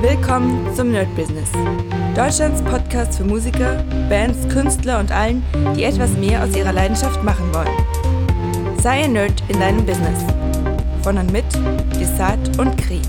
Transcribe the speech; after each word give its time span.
Willkommen 0.00 0.72
zum 0.76 0.92
Nerd 0.92 1.12
Business. 1.16 1.50
Deutschlands 2.14 2.62
Podcast 2.62 3.16
für 3.16 3.24
Musiker, 3.24 3.82
Bands, 4.08 4.48
Künstler 4.48 5.00
und 5.00 5.10
allen, 5.10 5.42
die 5.74 5.82
etwas 5.82 6.12
mehr 6.12 6.44
aus 6.44 6.54
ihrer 6.54 6.72
Leidenschaft 6.72 7.24
machen 7.24 7.52
wollen. 7.52 8.78
Sei 8.80 9.02
ein 9.02 9.14
Nerd 9.14 9.42
in 9.48 9.58
deinem 9.58 9.84
Business. 9.84 10.20
Von 11.02 11.18
und 11.18 11.32
mit 11.32 11.44
Desart 11.98 12.58
und 12.60 12.76
Kri. 12.78 13.02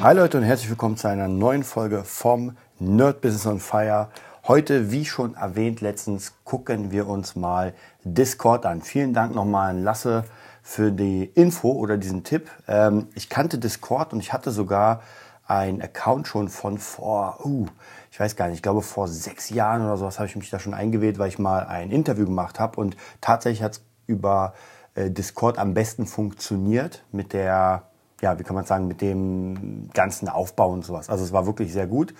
Hi 0.00 0.14
Leute 0.14 0.38
und 0.38 0.44
herzlich 0.44 0.70
willkommen 0.70 0.96
zu 0.96 1.08
einer 1.08 1.26
neuen 1.26 1.64
Folge 1.64 2.04
vom 2.04 2.56
Nerd 2.78 3.20
Business 3.20 3.44
on 3.44 3.58
Fire. 3.58 4.06
Heute, 4.46 4.92
wie 4.92 5.04
schon 5.04 5.34
erwähnt 5.34 5.80
letztens, 5.80 6.32
gucken 6.44 6.92
wir 6.92 7.08
uns 7.08 7.34
mal 7.34 7.74
Discord 8.04 8.66
an. 8.66 8.82
Vielen 8.82 9.14
Dank 9.14 9.34
nochmal 9.34 9.70
an 9.70 9.82
Lasse 9.82 10.22
für 10.62 10.92
die 10.92 11.24
Info 11.24 11.72
oder 11.72 11.96
diesen 11.96 12.22
Tipp. 12.22 12.48
Ähm, 12.68 13.08
ich 13.16 13.28
kannte 13.28 13.58
Discord 13.58 14.12
und 14.12 14.20
ich 14.20 14.32
hatte 14.32 14.52
sogar 14.52 15.02
ein 15.50 15.82
Account 15.82 16.28
schon 16.28 16.48
von 16.48 16.78
vor, 16.78 17.44
uh, 17.44 17.66
ich 18.12 18.20
weiß 18.20 18.36
gar 18.36 18.46
nicht, 18.46 18.56
ich 18.56 18.62
glaube 18.62 18.82
vor 18.82 19.08
sechs 19.08 19.50
Jahren 19.50 19.82
oder 19.82 19.96
sowas 19.96 20.20
habe 20.20 20.28
ich 20.28 20.36
mich 20.36 20.48
da 20.48 20.60
schon 20.60 20.74
eingewählt, 20.74 21.18
weil 21.18 21.28
ich 21.28 21.40
mal 21.40 21.66
ein 21.66 21.90
Interview 21.90 22.24
gemacht 22.24 22.60
habe 22.60 22.80
und 22.80 22.96
tatsächlich 23.20 23.62
hat 23.62 23.72
es 23.72 23.82
über 24.06 24.54
äh, 24.94 25.10
Discord 25.10 25.58
am 25.58 25.74
besten 25.74 26.06
funktioniert 26.06 27.04
mit 27.10 27.32
der, 27.32 27.82
ja, 28.20 28.38
wie 28.38 28.44
kann 28.44 28.54
man 28.54 28.64
sagen, 28.64 28.86
mit 28.86 29.00
dem 29.00 29.90
ganzen 29.92 30.28
Aufbau 30.28 30.70
und 30.70 30.84
sowas. 30.84 31.10
Also 31.10 31.24
es 31.24 31.32
war 31.32 31.46
wirklich 31.46 31.72
sehr 31.72 31.88
gut. 31.88 32.14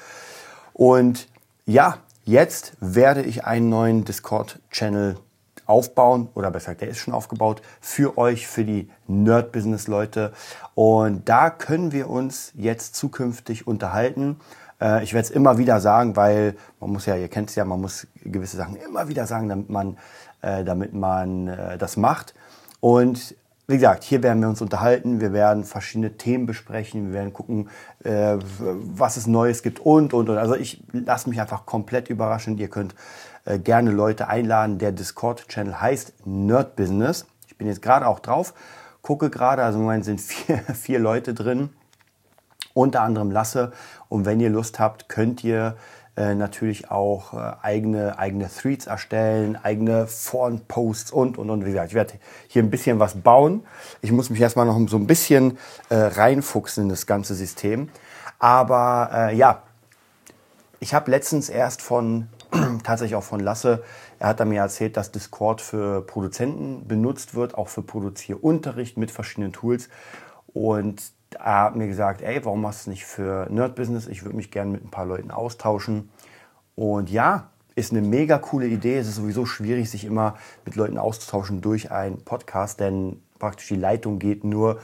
Und 0.72 1.28
ja, 1.66 1.98
jetzt 2.24 2.76
werde 2.80 3.22
ich 3.22 3.44
einen 3.44 3.68
neuen 3.68 4.04
Discord-Channel 4.04 5.18
aufbauen 5.70 6.28
oder 6.34 6.50
besser 6.50 6.66
gesagt, 6.72 6.80
der 6.82 6.88
ist 6.88 6.98
schon 6.98 7.14
aufgebaut 7.14 7.62
für 7.80 8.18
euch, 8.18 8.46
für 8.46 8.64
die 8.64 8.90
Nerd-Business-Leute. 9.06 10.32
Und 10.74 11.28
da 11.28 11.48
können 11.48 11.92
wir 11.92 12.10
uns 12.10 12.52
jetzt 12.56 12.96
zukünftig 12.96 13.66
unterhalten. 13.66 14.40
Äh, 14.80 15.04
ich 15.04 15.14
werde 15.14 15.28
es 15.28 15.30
immer 15.30 15.58
wieder 15.58 15.80
sagen, 15.80 16.16
weil 16.16 16.56
man 16.80 16.90
muss 16.90 17.06
ja, 17.06 17.16
ihr 17.16 17.28
kennt 17.28 17.50
es 17.50 17.56
ja, 17.56 17.64
man 17.64 17.80
muss 17.80 18.06
gewisse 18.24 18.56
Sachen 18.56 18.76
immer 18.76 19.08
wieder 19.08 19.26
sagen, 19.26 19.48
damit 19.48 19.70
man, 19.70 19.96
äh, 20.42 20.64
damit 20.64 20.92
man 20.92 21.48
äh, 21.48 21.78
das 21.78 21.96
macht. 21.96 22.34
Und 22.80 23.36
wie 23.70 23.76
gesagt, 23.76 24.02
hier 24.02 24.24
werden 24.24 24.40
wir 24.40 24.48
uns 24.48 24.60
unterhalten, 24.60 25.20
wir 25.20 25.32
werden 25.32 25.62
verschiedene 25.62 26.16
Themen 26.16 26.44
besprechen, 26.44 27.06
wir 27.06 27.14
werden 27.14 27.32
gucken, 27.32 27.68
äh, 28.02 28.36
was 28.58 29.16
es 29.16 29.28
Neues 29.28 29.62
gibt 29.62 29.78
und, 29.78 30.12
und, 30.12 30.28
und. 30.28 30.38
Also 30.38 30.56
ich 30.56 30.82
lasse 30.92 31.28
mich 31.28 31.40
einfach 31.40 31.66
komplett 31.66 32.10
überraschen. 32.10 32.58
Ihr 32.58 32.66
könnt 32.66 32.96
äh, 33.50 33.58
gerne 33.58 33.90
Leute 33.90 34.28
einladen. 34.28 34.78
Der 34.78 34.92
Discord-Channel 34.92 35.80
heißt 35.80 36.26
Nerd 36.26 36.76
Business. 36.76 37.26
Ich 37.48 37.56
bin 37.56 37.66
jetzt 37.66 37.82
gerade 37.82 38.06
auch 38.06 38.20
drauf, 38.20 38.54
gucke 39.02 39.28
gerade, 39.28 39.64
also 39.64 39.78
im 39.78 39.84
Moment 39.84 40.04
sind 40.04 40.20
vier, 40.20 40.58
vier 40.74 40.98
Leute 40.98 41.34
drin, 41.34 41.70
unter 42.74 43.02
anderem 43.02 43.30
Lasse. 43.30 43.72
Und 44.08 44.24
wenn 44.24 44.40
ihr 44.40 44.50
Lust 44.50 44.78
habt, 44.78 45.08
könnt 45.08 45.42
ihr 45.42 45.76
äh, 46.16 46.34
natürlich 46.34 46.90
auch 46.90 47.34
äh, 47.34 47.52
eigene, 47.62 48.18
eigene 48.18 48.48
Threads 48.48 48.86
erstellen, 48.86 49.58
eigene 49.60 50.06
Foren-Posts 50.06 51.10
und, 51.10 51.36
und, 51.36 51.50
und. 51.50 51.64
Wie 51.64 51.70
gesagt, 51.70 51.88
ich 51.88 51.94
werde 51.94 52.14
hier 52.46 52.62
ein 52.62 52.70
bisschen 52.70 53.00
was 53.00 53.16
bauen. 53.16 53.64
Ich 54.00 54.12
muss 54.12 54.30
mich 54.30 54.40
erstmal 54.40 54.66
noch 54.66 54.78
so 54.88 54.96
ein 54.96 55.06
bisschen 55.06 55.58
äh, 55.88 55.96
reinfuchsen 55.96 56.84
in 56.84 56.88
das 56.88 57.06
ganze 57.06 57.34
System. 57.34 57.88
Aber 58.38 59.10
äh, 59.12 59.36
ja, 59.36 59.62
ich 60.78 60.94
habe 60.94 61.10
letztens 61.10 61.48
erst 61.48 61.82
von 61.82 62.28
tatsächlich 62.84 63.16
auch 63.16 63.22
von 63.22 63.40
Lasse. 63.40 63.82
Er 64.18 64.28
hat 64.28 64.44
mir 64.46 64.60
erzählt, 64.60 64.96
dass 64.96 65.12
Discord 65.12 65.60
für 65.60 66.02
Produzenten 66.02 66.86
benutzt 66.86 67.34
wird, 67.34 67.56
auch 67.56 67.68
für 67.68 67.82
Produzierunterricht 67.82 68.96
mit 68.96 69.10
verschiedenen 69.10 69.52
Tools. 69.52 69.88
Und 70.52 71.02
er 71.38 71.62
hat 71.62 71.76
mir 71.76 71.86
gesagt, 71.86 72.22
ey, 72.22 72.44
warum 72.44 72.62
machst 72.62 72.86
du 72.86 72.90
es 72.90 72.94
nicht 72.94 73.04
für 73.04 73.46
Nerd 73.50 73.76
Business? 73.76 74.06
Ich 74.06 74.24
würde 74.24 74.36
mich 74.36 74.50
gerne 74.50 74.72
mit 74.72 74.84
ein 74.84 74.90
paar 74.90 75.06
Leuten 75.06 75.30
austauschen. 75.30 76.10
Und 76.74 77.10
ja, 77.10 77.50
ist 77.74 77.92
eine 77.92 78.02
mega 78.02 78.38
coole 78.38 78.66
Idee. 78.66 78.98
Es 78.98 79.08
ist 79.08 79.16
sowieso 79.16 79.46
schwierig, 79.46 79.90
sich 79.90 80.04
immer 80.04 80.36
mit 80.64 80.76
Leuten 80.76 80.98
auszutauschen 80.98 81.60
durch 81.60 81.90
einen 81.90 82.24
Podcast, 82.24 82.80
denn 82.80 83.22
praktisch 83.38 83.68
die 83.68 83.76
Leitung 83.76 84.18
geht 84.18 84.44
nur 84.44 84.80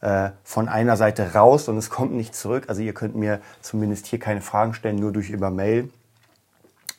äh, 0.00 0.30
von 0.44 0.68
einer 0.68 0.96
Seite 0.96 1.34
raus 1.34 1.68
und 1.68 1.76
es 1.76 1.90
kommt 1.90 2.12
nicht 2.12 2.34
zurück. 2.34 2.64
Also 2.68 2.82
ihr 2.82 2.94
könnt 2.94 3.16
mir 3.16 3.40
zumindest 3.60 4.06
hier 4.06 4.18
keine 4.18 4.40
Fragen 4.40 4.74
stellen, 4.74 4.96
nur 4.96 5.12
durch 5.12 5.30
über 5.30 5.50
Mail. 5.50 5.90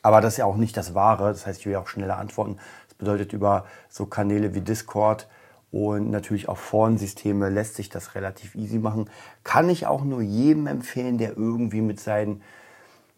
Aber 0.02 0.20
das 0.20 0.34
ist 0.34 0.38
ja 0.38 0.44
auch 0.46 0.56
nicht 0.56 0.76
das 0.76 0.94
Wahre. 0.94 1.28
Das 1.28 1.46
heißt, 1.46 1.60
ich 1.60 1.66
will 1.66 1.76
auch 1.76 1.88
schneller 1.88 2.18
antworten. 2.18 2.58
Das 2.88 2.94
bedeutet, 2.96 3.32
über 3.32 3.64
so 3.88 4.06
Kanäle 4.06 4.54
wie 4.54 4.60
Discord 4.60 5.28
und 5.72 6.10
natürlich 6.10 6.48
auch 6.48 6.56
Forensysteme 6.56 7.48
lässt 7.48 7.76
sich 7.76 7.88
das 7.88 8.14
relativ 8.14 8.54
easy 8.54 8.78
machen. 8.78 9.08
Kann 9.44 9.68
ich 9.68 9.86
auch 9.86 10.02
nur 10.02 10.20
jedem 10.20 10.66
empfehlen, 10.66 11.18
der 11.18 11.36
irgendwie 11.36 11.80
mit 11.80 12.00
seinen, 12.00 12.42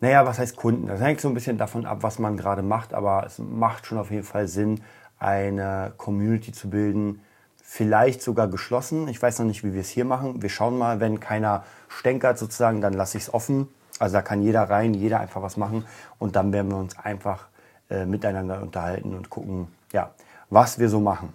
naja, 0.01 0.27
was 0.27 0.39
heißt 0.39 0.57
Kunden? 0.57 0.87
Das 0.87 1.01
hängt 1.01 1.21
so 1.21 1.29
ein 1.29 1.35
bisschen 1.35 1.57
davon 1.57 1.87
ab, 1.87 1.99
was 2.03 2.19
man 2.19 2.37
gerade 2.37 2.63
macht, 2.63 2.93
aber 2.93 3.25
es 3.25 3.39
macht 3.39 3.87
schon 3.87 3.99
auf 3.99 4.11
jeden 4.11 4.25
Fall 4.25 4.49
Sinn, 4.49 4.83
eine 5.19 5.95
Community 5.97 6.53
zu 6.53 6.69
bilden. 6.69 7.23
Vielleicht 7.63 8.21
sogar 8.21 8.49
geschlossen. 8.49 9.09
Ich 9.09 9.23
weiß 9.23 9.39
noch 9.39 9.47
nicht, 9.47 9.65
wie 9.65 9.73
wir 9.73 9.81
es 9.81 9.89
hier 9.89 10.05
machen. 10.05 10.43
Wir 10.43 10.51
schauen 10.51 10.77
mal, 10.77 11.01
wenn 11.01 11.21
keiner 11.21 11.65
stänkert 11.89 12.37
sozusagen, 12.37 12.83
dann 12.83 12.93
lasse 12.93 13.17
ich 13.17 13.25
es 13.25 13.33
offen. 13.33 13.69
Also 14.03 14.15
da 14.15 14.23
kann 14.23 14.43
jeder 14.43 14.63
rein, 14.69 14.95
jeder 14.95 15.21
einfach 15.21 15.43
was 15.43 15.57
machen 15.57 15.85
und 16.19 16.35
dann 16.35 16.53
werden 16.53 16.73
wir 16.73 16.77
uns 16.77 16.99
einfach 16.99 17.47
äh, 17.89 18.05
miteinander 18.05 18.61
unterhalten 18.61 19.15
und 19.15 19.31
gucken, 19.31 19.69
ja, 19.93 20.11
was 20.51 20.81
wir 20.81 20.89
so 20.89 20.99
machen. 20.99 21.33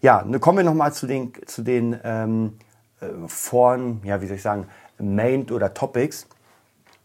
Ja, 0.00 0.22
ne, 0.22 0.38
kommen 0.38 0.56
wir 0.56 0.64
nochmal 0.64 0.94
zu 0.94 1.06
den, 1.06 1.34
zu 1.44 1.60
den 1.60 2.00
ähm, 2.04 2.56
äh, 3.02 3.06
Foren, 3.26 4.00
ja, 4.02 4.22
wie 4.22 4.26
soll 4.28 4.36
ich 4.36 4.42
sagen, 4.42 4.66
Main 4.98 5.50
oder 5.50 5.74
Topics. 5.74 6.26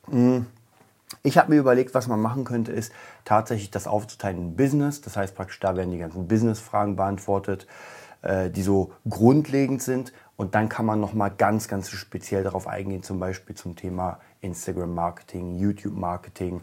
Hm. 0.10 0.46
Ich 1.24 1.38
habe 1.38 1.52
mir 1.52 1.60
überlegt, 1.60 1.94
was 1.94 2.08
man 2.08 2.22
machen 2.22 2.46
könnte, 2.46 2.72
ist 2.72 2.94
tatsächlich 3.26 3.70
das 3.70 3.88
aufzuteilen 3.88 4.38
in 4.38 4.56
Business. 4.56 5.02
Das 5.02 5.18
heißt 5.18 5.36
praktisch, 5.36 5.60
da 5.60 5.76
werden 5.76 5.92
die 5.92 5.98
ganzen 5.98 6.30
Business-Fragen 6.30 6.96
beantwortet, 6.96 7.68
die 8.24 8.62
so 8.62 8.92
grundlegend 9.10 9.82
sind. 9.82 10.14
Und 10.38 10.56
dann 10.56 10.70
kann 10.70 10.86
man 10.86 11.00
nochmal 11.00 11.32
ganz, 11.38 11.68
ganz 11.68 11.90
speziell 11.92 12.44
darauf 12.44 12.68
eingehen, 12.68 13.04
zum 13.04 13.20
Beispiel 13.20 13.56
zum 13.56 13.76
Thema 13.76 14.20
Instagram-Marketing, 14.42 15.58
YouTube-Marketing, 15.58 16.62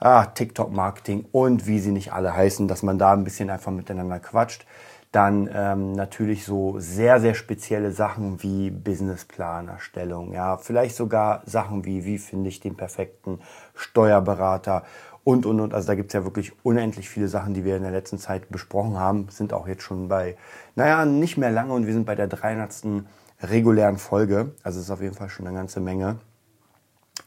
ah, 0.00 0.26
TikTok-Marketing 0.26 1.26
und 1.32 1.66
wie 1.66 1.80
sie 1.80 1.90
nicht 1.90 2.12
alle 2.12 2.34
heißen, 2.34 2.68
dass 2.68 2.82
man 2.82 2.98
da 2.98 3.12
ein 3.12 3.24
bisschen 3.24 3.50
einfach 3.50 3.72
miteinander 3.72 4.20
quatscht. 4.20 4.66
Dann 5.10 5.48
ähm, 5.52 5.92
natürlich 5.92 6.44
so 6.44 6.78
sehr, 6.78 7.18
sehr 7.18 7.34
spezielle 7.34 7.92
Sachen 7.92 8.42
wie 8.42 8.70
Businessplanerstellung, 8.70 10.34
ja, 10.34 10.58
vielleicht 10.58 10.96
sogar 10.96 11.42
Sachen 11.46 11.86
wie, 11.86 12.04
wie 12.04 12.18
finde 12.18 12.50
ich 12.50 12.60
den 12.60 12.76
perfekten 12.76 13.40
Steuerberater 13.74 14.84
und, 15.28 15.44
und, 15.44 15.60
und. 15.60 15.74
Also 15.74 15.88
da 15.88 15.94
gibt 15.94 16.08
es 16.08 16.14
ja 16.14 16.24
wirklich 16.24 16.52
unendlich 16.62 17.10
viele 17.10 17.28
Sachen, 17.28 17.52
die 17.52 17.62
wir 17.62 17.76
in 17.76 17.82
der 17.82 17.92
letzten 17.92 18.16
Zeit 18.16 18.48
besprochen 18.48 18.98
haben, 18.98 19.28
sind 19.28 19.52
auch 19.52 19.68
jetzt 19.68 19.82
schon 19.82 20.08
bei, 20.08 20.38
naja, 20.74 21.04
nicht 21.04 21.36
mehr 21.36 21.50
lange 21.50 21.74
und 21.74 21.86
wir 21.86 21.92
sind 21.92 22.06
bei 22.06 22.14
der 22.14 22.28
300. 22.28 23.04
regulären 23.42 23.98
Folge. 23.98 24.52
Also 24.62 24.78
es 24.78 24.86
ist 24.86 24.90
auf 24.90 25.02
jeden 25.02 25.14
Fall 25.14 25.28
schon 25.28 25.46
eine 25.46 25.54
ganze 25.54 25.80
Menge. 25.80 26.16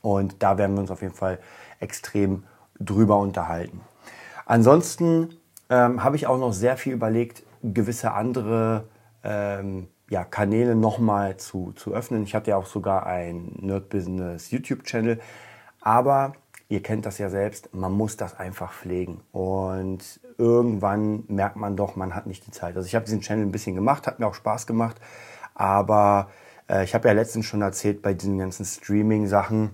Und 0.02 0.42
da 0.42 0.58
werden 0.58 0.76
wir 0.76 0.82
uns 0.82 0.90
auf 0.90 1.04
jeden 1.04 1.14
Fall 1.14 1.38
extrem 1.80 2.44
drüber 2.80 3.20
unterhalten. 3.20 3.82
Ansonsten 4.48 5.36
ähm, 5.70 6.04
habe 6.04 6.16
ich 6.16 6.26
auch 6.26 6.40
noch 6.40 6.54
sehr 6.54 6.78
viel 6.78 6.94
überlegt, 6.94 7.44
gewisse 7.62 8.14
andere 8.14 8.86
ähm, 9.24 9.90
ja, 10.10 10.24
Kanäle 10.24 10.76
nochmal 10.76 11.38
zu, 11.38 11.72
zu 11.74 11.94
öffnen. 11.94 12.24
Ich 12.24 12.34
hatte 12.34 12.50
ja 12.50 12.58
auch 12.58 12.66
sogar 12.66 13.06
ein 13.06 13.52
Nerd 13.60 13.90
Business 13.90 14.50
YouTube-Channel, 14.50 15.20
aber 15.82 16.34
ihr 16.72 16.82
kennt 16.82 17.06
das 17.06 17.18
ja 17.18 17.30
selbst, 17.30 17.74
man 17.74 17.92
muss 17.92 18.16
das 18.16 18.40
einfach 18.40 18.72
pflegen. 18.72 19.20
Und 19.34 20.22
irgendwann 20.38 21.26
merkt 21.28 21.58
man 21.58 21.76
doch, 21.76 21.98
man 21.98 22.16
hat 22.16 22.28
nicht 22.28 22.48
die 22.48 22.52
Zeit. 22.52 22.78
Also 22.78 22.88
ich 22.88 22.96
habe 22.96 23.04
diesen 23.04 23.20
Channel 23.20 23.46
ein 23.46 23.52
bisschen 23.52 23.76
gemacht, 23.76 24.08
hat 24.08 24.20
mir 24.20 24.28
auch 24.28 24.34
Spaß 24.34 24.68
gemacht, 24.68 24.96
aber 25.54 26.30
äh, 26.70 26.86
ich 26.86 26.96
habe 26.96 27.10
ja 27.10 27.14
letztens 27.14 27.46
schon 27.46 27.62
erzählt, 27.62 28.02
bei 28.02 28.14
diesen 28.14 28.38
ganzen 28.38 28.64
Streaming-Sachen, 28.64 29.72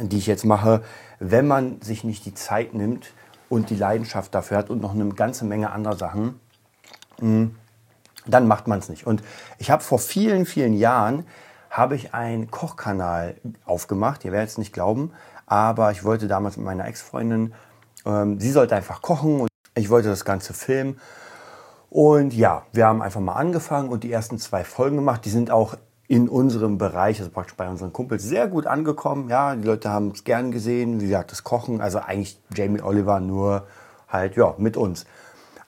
die 0.00 0.18
ich 0.18 0.26
jetzt 0.26 0.44
mache, 0.44 0.82
wenn 1.18 1.46
man 1.46 1.80
sich 1.80 2.04
nicht 2.04 2.26
die 2.26 2.34
Zeit 2.34 2.74
nimmt 2.74 3.14
und 3.48 3.70
die 3.70 3.76
Leidenschaft 3.76 4.34
dafür 4.34 4.58
hat 4.58 4.68
und 4.68 4.82
noch 4.82 4.92
eine 4.92 5.08
ganze 5.14 5.46
Menge 5.46 5.70
anderer 5.70 5.96
Sachen, 5.96 6.38
hm, 7.20 7.56
dann 8.26 8.46
macht 8.46 8.68
man 8.68 8.80
es 8.80 8.90
nicht. 8.90 9.06
Und 9.06 9.22
ich 9.58 9.70
habe 9.70 9.82
vor 9.82 9.98
vielen, 9.98 10.44
vielen 10.44 10.74
Jahren 10.74 11.24
habe 11.70 11.96
ich 11.96 12.12
einen 12.12 12.50
Kochkanal 12.50 13.36
aufgemacht. 13.64 14.26
Ihr 14.26 14.32
werdet 14.32 14.50
es 14.50 14.58
nicht 14.58 14.74
glauben, 14.74 15.10
aber 15.46 15.90
ich 15.90 16.04
wollte 16.04 16.28
damals 16.28 16.56
mit 16.56 16.66
meiner 16.66 16.86
Ex-Freundin, 16.86 17.54
ähm, 18.04 18.40
sie 18.40 18.50
sollte 18.50 18.74
einfach 18.74 19.02
kochen 19.02 19.40
und 19.40 19.48
ich 19.74 19.90
wollte 19.90 20.08
das 20.08 20.24
Ganze 20.24 20.54
filmen. 20.54 20.98
Und 21.90 22.32
ja, 22.32 22.62
wir 22.72 22.86
haben 22.86 23.02
einfach 23.02 23.20
mal 23.20 23.34
angefangen 23.34 23.90
und 23.90 24.02
die 24.02 24.10
ersten 24.10 24.38
zwei 24.38 24.64
Folgen 24.64 24.96
gemacht. 24.96 25.24
Die 25.24 25.30
sind 25.30 25.50
auch 25.50 25.76
in 26.08 26.28
unserem 26.28 26.78
Bereich, 26.78 27.18
also 27.20 27.30
praktisch 27.30 27.56
bei 27.56 27.68
unseren 27.68 27.92
Kumpels, 27.92 28.22
sehr 28.22 28.48
gut 28.48 28.66
angekommen. 28.66 29.28
Ja, 29.28 29.54
die 29.54 29.66
Leute 29.66 29.90
haben 29.90 30.08
es 30.08 30.24
gern 30.24 30.52
gesehen, 30.52 31.00
wie 31.00 31.06
gesagt, 31.06 31.32
das 31.32 31.44
Kochen, 31.44 31.80
also 31.80 31.98
eigentlich 31.98 32.38
Jamie 32.54 32.82
Oliver 32.82 33.20
nur 33.20 33.66
halt, 34.08 34.36
ja, 34.36 34.54
mit 34.58 34.76
uns. 34.76 35.06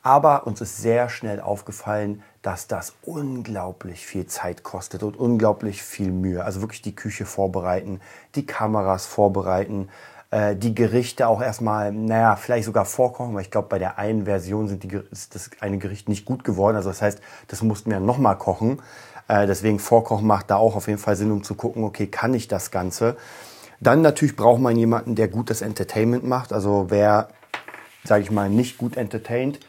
Aber 0.05 0.47
uns 0.47 0.61
ist 0.61 0.77
sehr 0.77 1.09
schnell 1.09 1.41
aufgefallen, 1.41 2.23
dass 2.43 2.67
das 2.67 2.93
unglaublich 3.03 4.07
viel 4.07 4.27
Zeit 4.27 4.63
kostet 4.63 5.03
und 5.03 5.17
unglaublich 5.17 5.83
viel 5.83 6.13
Mühe. 6.13 6.45
Also 6.45 6.61
wirklich 6.61 6.83
die 6.83 6.95
Küche 6.95 7.25
vorbereiten, 7.25 8.03
die 8.35 8.45
Kameras 8.45 9.07
vorbereiten, 9.07 9.89
äh, 10.31 10.57
die 10.57 10.75
Gerichte 10.75 11.27
auch 11.27 11.41
erstmal, 11.41 11.91
naja, 11.91 12.37
vielleicht 12.37 12.67
sogar 12.67 12.85
vorkochen, 12.85 13.35
weil 13.35 13.41
ich 13.41 13.51
glaube, 13.51 13.69
bei 13.69 13.79
der 13.79 13.99
einen 13.99 14.27
Version 14.27 14.69
sind 14.69 14.83
die, 14.83 15.01
ist 15.11 15.35
das 15.35 15.49
eine 15.61 15.79
Gericht 15.79 16.07
nicht 16.07 16.27
gut 16.27 16.45
geworden. 16.45 16.77
Also 16.77 16.91
das 16.91 17.01
heißt, 17.01 17.23
das 17.49 17.63
mussten 17.63 17.91
wir 17.91 17.99
nochmal 17.99 18.37
kochen. 18.37 18.83
Äh, 19.27 19.47
deswegen 19.47 19.79
Vorkochen 19.79 20.27
macht 20.27 20.51
da 20.51 20.57
auch 20.57 20.77
auf 20.77 20.87
jeden 20.87 20.99
Fall 20.99 21.17
Sinn, 21.17 21.33
um 21.33 21.43
zu 21.45 21.55
gucken, 21.55 21.83
okay, 21.83 22.09
kann 22.09 22.35
ich 22.35 22.47
das 22.47 22.71
Ganze? 22.71 23.17
Dann 23.81 24.03
natürlich 24.03 24.37
braucht 24.37 24.61
man 24.61 24.77
jemanden, 24.77 25.15
der 25.15 25.29
gutes 25.29 25.63
Entertainment 25.63 26.25
macht. 26.25 26.53
Also 26.53 26.91
wer, 26.91 27.29
sage 28.05 28.23
ich 28.23 28.31
mal, 28.31 28.51
nicht 28.51 28.77
gut 28.77 28.99
entertaint, 28.99 29.61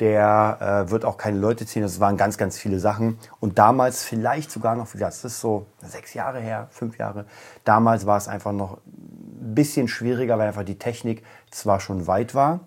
der 0.00 0.86
äh, 0.86 0.90
wird 0.90 1.04
auch 1.04 1.16
keine 1.16 1.38
Leute 1.38 1.66
ziehen. 1.66 1.82
Das 1.82 2.00
waren 2.00 2.16
ganz, 2.16 2.36
ganz 2.36 2.58
viele 2.58 2.80
Sachen. 2.80 3.18
Und 3.40 3.58
damals 3.58 4.02
vielleicht 4.02 4.50
sogar 4.50 4.74
noch, 4.74 4.88
wie 4.88 4.98
gesagt, 4.98 5.14
das 5.14 5.24
ist 5.24 5.40
so 5.40 5.66
sechs 5.82 6.14
Jahre 6.14 6.40
her, 6.40 6.68
fünf 6.70 6.98
Jahre. 6.98 7.26
Damals 7.64 8.04
war 8.06 8.16
es 8.16 8.26
einfach 8.28 8.52
noch 8.52 8.78
ein 8.86 9.54
bisschen 9.54 9.86
schwieriger, 9.88 10.38
weil 10.38 10.48
einfach 10.48 10.64
die 10.64 10.78
Technik 10.78 11.22
zwar 11.50 11.78
schon 11.78 12.06
weit 12.06 12.34
war, 12.34 12.60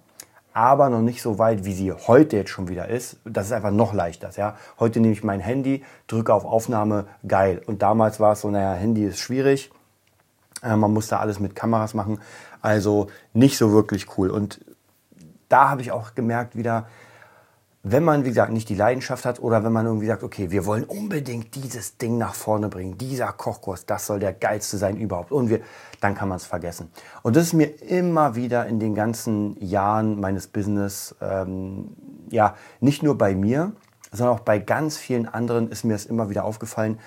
aber 0.54 0.90
noch 0.90 1.02
nicht 1.02 1.22
so 1.22 1.38
weit, 1.38 1.66
wie 1.66 1.74
sie 1.74 1.92
heute 1.92 2.38
jetzt 2.38 2.50
schon 2.50 2.70
wieder 2.70 2.88
ist. 2.88 3.18
Das 3.26 3.48
ist 3.48 3.52
einfach 3.52 3.72
noch 3.72 3.94
leichter. 3.94 4.30
Ja? 4.38 4.56
Heute 4.80 5.02
nehme 5.02 5.14
ich 5.14 5.24
mein 5.24 5.42
Handy, 5.42 5.84
drücke 6.08 6.34
auf 6.34 6.46
Aufnahme, 6.46 7.06
geil. 7.28 7.62
Und 7.68 7.82
damals 7.82 8.20
war 8.20 8.34
es 8.34 8.42
so, 8.42 8.50
naja, 8.50 8.74
Handy 8.74 9.04
ist 9.04 9.20
schwierig. 9.20 9.70
Äh, 10.64 10.78
man 10.78 10.94
musste 10.94 11.20
alles 11.20 11.40
mit 11.40 11.56
Kameras 11.56 11.94
machen. 11.94 12.20
Also 12.62 13.08
nicht 13.34 13.58
so 13.58 13.72
wirklich 13.72 14.18
cool. 14.18 14.30
Und 14.30 14.62
da 15.50 15.70
habe 15.70 15.82
ich 15.82 15.92
auch 15.92 16.16
gemerkt 16.16 16.56
wieder, 16.56 16.88
wenn 17.92 18.04
man, 18.04 18.26
wie 18.26 18.30
gesagt, 18.30 18.52
nicht 18.52 18.68
die 18.70 18.76
Leidenschaft 18.76 19.26
hat 19.26 19.40
oder 19.40 19.64
wenn 19.64 19.72
man 19.72 19.86
irgendwie 19.86 20.08
sagt, 20.08 20.24
okay, 20.24 20.52
wir 20.52 20.66
wollen 20.66 20.84
unbedingt 20.84 21.56
dieses 21.56 21.98
Ding 21.98 22.18
nach 22.18 22.34
vorne 22.34 22.70
bringen, 22.70 22.98
dieser 22.98 23.28
Kochkurs, 23.32 23.86
das 23.86 24.06
soll 24.06 24.20
der 24.20 24.34
geilste 24.34 24.78
sein 24.78 24.98
überhaupt. 24.98 25.32
Und 25.32 25.50
wir, 25.50 25.62
dann 26.02 26.14
kann 26.16 26.28
man 26.28 26.38
es 26.38 26.46
vergessen. 26.46 26.92
Und 27.24 27.36
das 27.36 27.46
ist 27.46 27.54
mir 27.54 27.82
immer 27.82 28.36
wieder 28.36 28.66
in 28.66 28.80
den 28.80 28.94
ganzen 28.94 29.56
Jahren 29.64 30.20
meines 30.20 30.48
Business, 30.48 31.16
ähm, 31.22 31.96
ja, 32.30 32.56
nicht 32.82 33.04
nur 33.04 33.18
bei 33.18 33.36
mir, 33.36 33.72
sondern 34.12 34.36
auch 34.36 34.42
bei 34.42 34.60
ganz 34.60 34.98
vielen 34.98 35.28
anderen 35.28 35.72
ist 35.72 35.84
mir 35.84 35.96
es 35.96 36.06
immer 36.06 36.30
wieder 36.30 36.44
aufgefallen, 36.44 37.00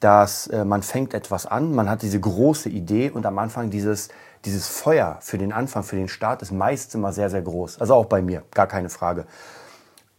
dass 0.00 0.46
äh, 0.48 0.64
man 0.64 0.82
fängt 0.82 1.14
etwas 1.14 1.46
an, 1.46 1.74
man 1.74 1.88
hat 1.88 2.02
diese 2.02 2.20
große 2.20 2.68
Idee 2.68 3.10
und 3.10 3.26
am 3.26 3.38
Anfang 3.38 3.70
dieses, 3.70 4.08
dieses 4.44 4.68
Feuer 4.68 5.18
für 5.20 5.38
den 5.38 5.52
Anfang, 5.52 5.82
für 5.82 5.96
den 5.96 6.08
Start 6.08 6.42
ist 6.42 6.52
meist 6.52 6.94
immer 6.94 7.12
sehr, 7.12 7.30
sehr 7.30 7.42
groß. 7.42 7.80
Also 7.80 7.94
auch 7.94 8.06
bei 8.06 8.22
mir, 8.22 8.42
gar 8.52 8.66
keine 8.66 8.88
Frage. 8.88 9.26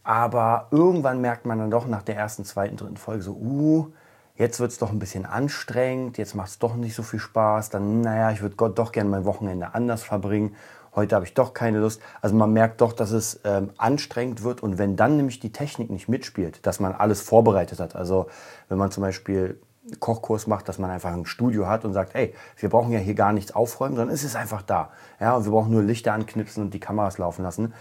Aber 0.02 0.68
irgendwann 0.70 1.20
merkt 1.20 1.46
man 1.46 1.58
dann 1.58 1.70
doch 1.70 1.86
nach 1.86 2.02
der 2.02 2.16
ersten, 2.16 2.44
zweiten, 2.44 2.76
dritten 2.76 2.96
Folge 2.96 3.22
so, 3.22 3.32
uh, 3.32 3.92
jetzt 4.36 4.58
wird 4.58 4.72
es 4.72 4.78
doch 4.78 4.90
ein 4.90 4.98
bisschen 4.98 5.26
anstrengend, 5.26 6.16
jetzt 6.16 6.34
macht 6.34 6.48
es 6.48 6.58
doch 6.58 6.74
nicht 6.74 6.94
so 6.94 7.02
viel 7.02 7.20
Spaß, 7.20 7.68
dann, 7.68 8.00
naja, 8.00 8.30
ich 8.30 8.40
würde 8.40 8.56
Gott 8.56 8.78
doch 8.78 8.92
gerne 8.92 9.10
mein 9.10 9.24
Wochenende 9.26 9.74
anders 9.74 10.02
verbringen. 10.02 10.56
Heute 10.94 11.14
habe 11.14 11.24
ich 11.24 11.34
doch 11.34 11.54
keine 11.54 11.78
Lust. 11.78 12.00
Also 12.20 12.34
man 12.34 12.52
merkt 12.52 12.80
doch, 12.80 12.92
dass 12.92 13.12
es 13.12 13.40
ähm, 13.44 13.70
anstrengend 13.76 14.42
wird 14.42 14.62
und 14.62 14.78
wenn 14.78 14.96
dann 14.96 15.16
nämlich 15.16 15.38
die 15.38 15.52
Technik 15.52 15.90
nicht 15.90 16.08
mitspielt, 16.08 16.66
dass 16.66 16.80
man 16.80 16.92
alles 16.92 17.20
vorbereitet 17.20 17.78
hat. 17.78 17.94
Also 17.94 18.26
wenn 18.68 18.78
man 18.78 18.90
zum 18.90 19.02
Beispiel 19.02 19.60
Kochkurs 19.98 20.46
macht, 20.46 20.68
dass 20.68 20.78
man 20.78 20.90
einfach 20.90 21.12
ein 21.12 21.26
Studio 21.26 21.66
hat 21.66 21.84
und 21.84 21.92
sagt, 21.92 22.14
ey, 22.14 22.34
wir 22.56 22.68
brauchen 22.68 22.92
ja 22.92 22.98
hier 22.98 23.14
gar 23.14 23.32
nichts 23.32 23.54
aufräumen, 23.54 23.96
sondern 23.96 24.14
es 24.14 24.24
ist 24.24 24.36
einfach 24.36 24.62
da. 24.62 24.90
Ja, 25.20 25.36
und 25.36 25.44
wir 25.44 25.52
brauchen 25.52 25.70
nur 25.70 25.82
Lichter 25.82 26.12
anknipsen 26.12 26.62
und 26.62 26.74
die 26.74 26.80
Kameras 26.80 27.18
laufen 27.18 27.42
lassen. 27.42 27.72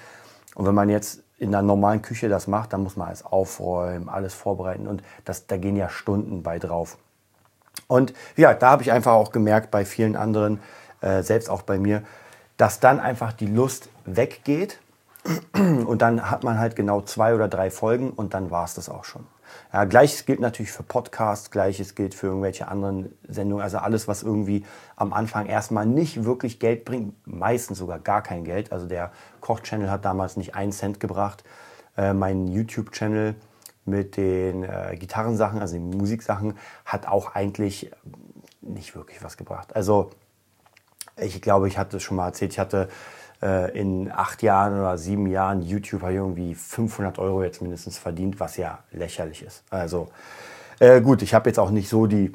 Und 0.56 0.66
wenn 0.66 0.75
man 0.75 0.89
jetzt 0.89 1.24
in 1.39 1.50
einer 1.50 1.62
normalen 1.62 2.01
Küche 2.01 2.30
das 2.30 2.47
macht, 2.47 2.74
dann 2.74 2.83
muss 2.83 2.95
man 2.95 3.07
alles 3.07 3.25
aufräumen, 3.25 4.09
alles 4.09 4.33
vorbereiten 4.33 4.88
und 4.88 5.01
das, 5.25 5.47
da 5.47 5.57
gehen 5.57 5.75
ja 5.75 5.89
Stunden 5.89 6.44
bei 6.44 6.59
drauf. 6.59 6.97
Und 7.88 8.13
ja, 8.36 8.53
da 8.53 8.71
habe 8.71 8.83
ich 8.83 8.91
einfach 8.91 9.13
auch 9.13 9.31
gemerkt 9.31 9.71
bei 9.71 9.86
vielen 9.86 10.15
anderen, 10.15 10.59
äh, 11.01 11.24
selbst 11.24 11.50
auch 11.50 11.62
bei 11.62 11.80
mir, 11.80 12.03
dass 12.57 12.80
dann 12.80 13.00
einfach 13.00 13.31
die 13.33 13.47
Lust 13.47 13.89
weggeht 14.06 14.80
und 15.53 16.01
dann 16.01 16.30
hat 16.30 16.44
man 16.44 16.59
halt 16.59 16.75
genau 16.75 17.01
zwei 17.01 17.33
oder 17.33 17.47
drei 17.47 17.71
Folgen 17.71 18.12
und 18.12 18.33
dann 18.33 18.51
war 18.51 18.65
es 18.65 18.74
das 18.74 18.89
auch 18.89 19.06
schon. 19.06 19.25
Ja, 19.74 19.86
Gleiches 19.86 20.25
gilt 20.25 20.40
natürlich 20.40 20.72
für 20.72 20.84
Podcasts, 20.84 21.51
Gleiches 21.51 21.96
gilt 21.96 22.16
für 22.16 22.28
irgendwelche 22.28 22.68
anderen 22.68 23.13
Sendungen. 23.28 23.63
Also 23.63 23.78
alles, 23.78 24.07
was 24.07 24.24
irgendwie 24.24 24.66
am 24.96 25.13
Anfang 25.13 25.46
erstmal 25.46 25.86
nicht 25.86 26.24
wirklich 26.25 26.60
Geld 26.60 26.86
bringt, 26.86 27.16
meistens 27.28 27.78
sogar 27.78 28.00
gar 28.00 28.22
kein 28.22 28.44
Geld. 28.44 28.72
Also 28.72 28.88
der 28.88 29.12
Koch-Channel 29.42 29.90
hat 29.90 30.06
damals 30.06 30.38
nicht 30.38 30.56
einen 30.56 30.72
Cent 30.72 31.00
gebracht. 31.00 31.44
Äh, 31.98 32.13
mein 32.13 32.48
YouTube-Channel 32.48 33.36
mit 33.86 34.18
den 34.18 34.63
äh, 34.63 34.96
Gitarrensachen, 34.98 35.60
also 35.60 35.74
den 35.75 35.90
Musiksachen, 35.90 36.57
hat 36.86 37.07
auch 37.07 37.36
eigentlich 37.36 37.92
nicht 38.62 38.95
wirklich 38.95 39.24
was 39.24 39.38
gebracht. 39.38 39.75
Also 39.75 40.12
ich 41.18 41.42
glaube, 41.42 41.68
ich 41.68 41.78
hatte 41.78 41.98
es 41.98 42.04
schon 42.04 42.18
mal 42.18 42.28
erzählt, 42.28 42.54
ich 42.54 42.60
hatte 42.60 42.84
äh, 42.84 42.88
in 43.41 44.12
acht 44.12 44.44
Jahren 44.44 44.80
oder 44.80 44.97
sieben 44.97 45.27
Jahren 45.27 45.62
YouTube 45.62 46.01
habe 46.01 46.13
irgendwie 46.13 46.56
500 46.56 47.19
Euro 47.19 47.44
jetzt 47.44 47.62
mindestens 47.62 47.97
verdient, 47.97 48.39
was 48.39 48.57
ja 48.57 48.80
lächerlich 48.91 49.44
ist. 49.44 49.63
Also 49.69 50.09
äh, 50.80 51.01
gut, 51.01 51.21
ich 51.21 51.33
habe 51.33 51.50
jetzt 51.50 51.59
auch 51.59 51.71
nicht 51.71 51.89
so 51.89 52.06
die 52.06 52.33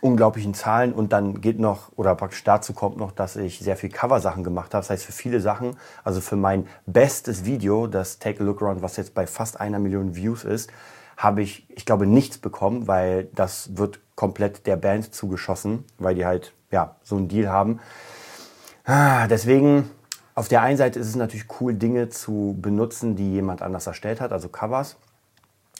unglaublichen 0.00 0.54
Zahlen 0.54 0.92
und 0.92 1.12
dann 1.12 1.40
geht 1.40 1.58
noch, 1.58 1.90
oder 1.96 2.14
praktisch 2.14 2.44
dazu 2.44 2.72
kommt 2.72 2.96
noch, 2.96 3.12
dass 3.12 3.36
ich 3.36 3.60
sehr 3.60 3.76
viel 3.76 3.90
Cover-Sachen 3.90 4.44
gemacht 4.44 4.74
habe. 4.74 4.82
Das 4.82 4.90
heißt, 4.90 5.04
für 5.04 5.12
viele 5.12 5.40
Sachen, 5.40 5.76
also 6.02 6.20
für 6.20 6.36
mein 6.36 6.66
bestes 6.86 7.44
Video, 7.44 7.86
das 7.86 8.18
Take 8.18 8.42
a 8.42 8.44
Look 8.44 8.62
Around, 8.62 8.82
was 8.82 8.96
jetzt 8.96 9.14
bei 9.14 9.26
fast 9.26 9.60
einer 9.60 9.78
Million 9.78 10.16
Views 10.16 10.44
ist, 10.44 10.70
habe 11.16 11.42
ich, 11.42 11.66
ich 11.70 11.86
glaube, 11.86 12.06
nichts 12.06 12.38
bekommen, 12.38 12.88
weil 12.88 13.28
das 13.34 13.76
wird 13.76 14.00
komplett 14.16 14.66
der 14.66 14.76
Band 14.76 15.14
zugeschossen, 15.14 15.84
weil 15.98 16.16
die 16.16 16.26
halt, 16.26 16.54
ja, 16.70 16.96
so 17.02 17.16
einen 17.16 17.28
Deal 17.28 17.48
haben. 17.48 17.80
Ah, 18.84 19.28
deswegen 19.28 19.90
auf 20.34 20.48
der 20.48 20.62
einen 20.62 20.76
Seite 20.76 20.98
ist 20.98 21.08
es 21.08 21.16
natürlich 21.16 21.46
cool, 21.60 21.74
Dinge 21.74 22.08
zu 22.08 22.56
benutzen, 22.60 23.16
die 23.16 23.32
jemand 23.32 23.62
anders 23.62 23.86
erstellt 23.86 24.20
hat, 24.20 24.32
also 24.32 24.48
Covers. 24.48 24.96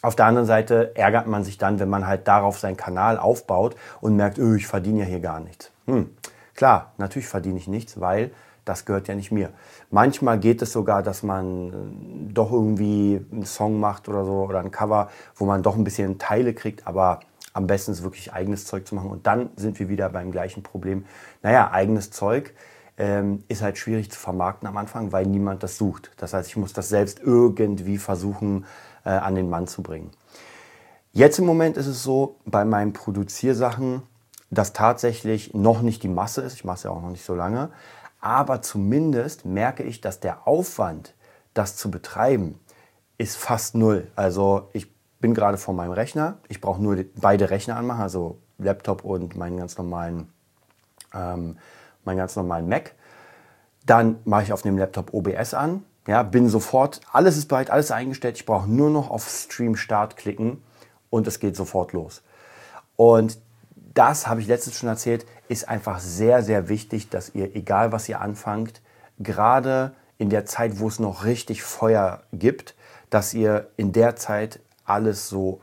Auf 0.02 0.16
der 0.16 0.26
anderen 0.26 0.46
Seite 0.46 0.94
ärgert 0.96 1.26
man 1.26 1.44
sich 1.44 1.58
dann, 1.58 1.80
wenn 1.80 1.88
man 1.88 2.06
halt 2.06 2.28
darauf 2.28 2.58
seinen 2.58 2.76
Kanal 2.76 3.18
aufbaut 3.18 3.74
und 4.00 4.16
merkt, 4.16 4.38
öh, 4.38 4.56
ich 4.56 4.66
verdiene 4.66 5.00
ja 5.00 5.06
hier 5.06 5.20
gar 5.20 5.40
nichts. 5.40 5.70
Hm. 5.86 6.10
Klar, 6.54 6.92
natürlich 6.98 7.26
verdiene 7.26 7.58
ich 7.58 7.68
nichts, 7.68 8.00
weil 8.00 8.30
das 8.64 8.84
gehört 8.84 9.08
ja 9.08 9.14
nicht 9.14 9.32
mir. 9.32 9.50
Manchmal 9.90 10.38
geht 10.38 10.62
es 10.62 10.72
sogar, 10.72 11.02
dass 11.02 11.22
man 11.22 11.68
äh, 11.68 12.32
doch 12.32 12.52
irgendwie 12.52 13.24
einen 13.32 13.44
Song 13.44 13.80
macht 13.80 14.08
oder 14.08 14.24
so 14.24 14.44
oder 14.44 14.60
ein 14.60 14.70
Cover, 14.70 15.10
wo 15.36 15.46
man 15.46 15.62
doch 15.62 15.76
ein 15.76 15.84
bisschen 15.84 16.18
Teile 16.18 16.54
kriegt, 16.54 16.86
aber 16.86 17.20
am 17.52 17.66
besten 17.66 17.92
ist 17.92 18.02
wirklich 18.02 18.32
eigenes 18.32 18.66
Zeug 18.66 18.86
zu 18.86 18.94
machen. 18.94 19.10
Und 19.10 19.26
dann 19.26 19.50
sind 19.56 19.78
wir 19.78 19.88
wieder 19.88 20.08
beim 20.08 20.30
gleichen 20.32 20.62
Problem. 20.62 21.05
Naja, 21.43 21.70
eigenes 21.70 22.10
Zeug 22.10 22.52
ähm, 22.96 23.44
ist 23.48 23.63
halt 23.63 23.79
schwierig 23.79 24.10
zu 24.10 24.19
vermarkten 24.19 24.69
am 24.69 24.77
Anfang, 24.77 25.13
weil 25.13 25.27
niemand 25.27 25.63
das 25.63 25.77
sucht. 25.77 26.13
Das 26.17 26.32
heißt, 26.32 26.48
ich 26.48 26.56
muss 26.56 26.72
das 26.72 26.89
selbst 26.89 27.20
irgendwie 27.20 27.98
versuchen 27.98 28.67
äh, 29.05 29.10
an 29.10 29.34
den 29.34 29.51
Mann 29.51 29.67
zu 29.67 29.82
bringen. 29.82 30.10
Jetzt 31.13 31.39
im 31.39 31.46
Moment 31.46 31.77
ist 31.77 31.86
es 31.86 32.03
so, 32.03 32.41
bei 32.44 32.65
meinen 32.65 32.93
Produziersachen, 32.93 34.03
dass 34.51 34.72
tatsächlich 34.72 35.55
noch 35.55 35.82
nicht 35.82 36.03
die 36.03 36.08
Masse 36.08 36.43
ist. 36.43 36.55
Ich 36.55 36.65
mache 36.65 36.77
es 36.77 36.82
ja 36.84 36.91
auch 36.91 37.03
noch 37.03 37.10
nicht 37.10 37.24
so 37.24 37.34
lange. 37.34 37.70
Aber 38.20 38.63
zumindest 38.63 39.44
merke 39.44 39.82
ich, 39.82 40.01
dass 40.01 40.20
der 40.20 40.46
Aufwand, 40.46 41.15
das 41.53 41.77
zu 41.77 41.91
betreiben, 41.91 42.58
ist 43.19 43.36
fast 43.36 43.74
null. 43.74 44.10
Also 44.17 44.70
ich 44.72 44.93
bin 45.20 45.34
gerade 45.34 45.58
vor 45.58 45.74
meinem 45.74 45.93
Rechner. 45.93 46.39
Ich 46.48 46.60
brauche 46.60 46.82
nur 46.82 47.05
beide 47.17 47.51
Rechner 47.51 47.77
anmachen, 47.77 48.03
also 48.03 48.39
Laptop 48.58 49.05
und 49.05 49.36
meinen 49.36 49.56
ganz 49.56 49.77
normalen 49.79 50.32
ähm, 51.13 51.58
meinen 52.06 52.19
ganz 52.19 52.37
normalen 52.37 52.69
Mac. 52.69 52.94
Dann 53.87 54.19
mache 54.25 54.44
ich 54.44 54.53
auf 54.53 54.63
dem 54.63 54.79
Laptop 54.79 55.13
OBS 55.13 55.55
an. 55.55 55.84
Ja, 56.06 56.23
bin 56.23 56.49
sofort, 56.49 57.01
alles 57.13 57.37
ist 57.37 57.49
bereit, 57.49 57.70
alles 57.70 57.91
eingestellt. 57.91 58.37
Ich 58.37 58.46
brauche 58.46 58.69
nur 58.69 58.91
noch 58.91 59.11
auf 59.11 59.29
Stream 59.29 59.75
Start 59.75 60.17
klicken 60.17 60.63
und 61.11 61.27
es 61.27 61.41
geht 61.41 61.56
sofort 61.56 61.93
los. 61.93 62.23
Und 62.96 63.39
das 63.94 64.27
habe 64.27 64.41
ich 64.41 64.46
letztens 64.46 64.77
schon 64.77 64.89
erzählt, 64.89 65.25
ist 65.49 65.69
einfach 65.69 66.01
sehr, 66.01 66.43
sehr 66.43 66.69
wichtig, 66.69 67.08
dass 67.08 67.34
ihr, 67.34 67.55
egal 67.56 67.93
was 67.93 68.08
ihr 68.08 68.20
anfangt, 68.20 68.82
gerade 69.19 69.94
in 70.19 70.31
der 70.31 70.46
Zeit, 70.46 70.79
wo 70.79 70.89
es 70.89 70.99
noch 70.99 71.25
richtig 71.25 71.63
Feuer 71.63 72.23
gibt, 72.32 72.75
dass 73.11 73.34
ihr 73.34 73.69
in 73.77 73.93
der 73.93 74.17
Zeit 74.17 74.61
alles 74.84 75.29
so 75.29 75.61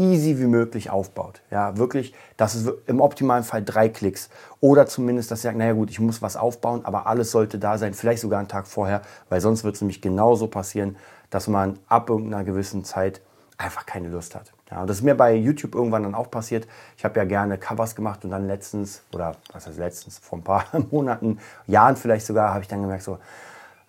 easy 0.00 0.38
wie 0.38 0.46
möglich 0.46 0.90
aufbaut. 0.90 1.42
Ja, 1.50 1.76
wirklich, 1.76 2.14
das 2.36 2.54
ist 2.54 2.68
im 2.86 3.00
optimalen 3.00 3.44
Fall 3.44 3.62
drei 3.62 3.90
Klicks. 3.90 4.30
Oder 4.60 4.86
zumindest, 4.86 5.30
dass 5.30 5.40
ihr 5.40 5.50
sagt, 5.50 5.58
naja 5.58 5.74
gut, 5.74 5.90
ich 5.90 6.00
muss 6.00 6.22
was 6.22 6.36
aufbauen, 6.36 6.84
aber 6.84 7.06
alles 7.06 7.30
sollte 7.30 7.58
da 7.58 7.76
sein, 7.78 7.92
vielleicht 7.92 8.22
sogar 8.22 8.38
einen 8.38 8.48
Tag 8.48 8.66
vorher, 8.66 9.02
weil 9.28 9.40
sonst 9.40 9.62
wird 9.62 9.74
es 9.74 9.82
nämlich 9.82 10.00
genauso 10.00 10.46
passieren, 10.46 10.96
dass 11.28 11.46
man 11.46 11.78
ab 11.86 12.08
irgendeiner 12.08 12.44
gewissen 12.44 12.82
Zeit 12.82 13.20
einfach 13.58 13.84
keine 13.84 14.08
Lust 14.08 14.34
hat. 14.34 14.52
Ja, 14.70 14.80
und 14.80 14.88
das 14.88 14.98
ist 14.98 15.02
mir 15.02 15.14
bei 15.14 15.34
YouTube 15.34 15.74
irgendwann 15.74 16.04
dann 16.04 16.14
auch 16.14 16.30
passiert. 16.30 16.66
Ich 16.96 17.04
habe 17.04 17.18
ja 17.18 17.24
gerne 17.24 17.58
Covers 17.58 17.94
gemacht 17.94 18.24
und 18.24 18.30
dann 18.30 18.46
letztens, 18.46 19.02
oder 19.12 19.36
was 19.52 19.66
heißt 19.66 19.78
letztens, 19.78 20.18
vor 20.18 20.38
ein 20.38 20.44
paar 20.44 20.64
Monaten, 20.90 21.38
Jahren 21.66 21.96
vielleicht 21.96 22.24
sogar, 22.24 22.54
habe 22.54 22.62
ich 22.62 22.68
dann 22.68 22.80
gemerkt 22.80 23.02
so, 23.02 23.18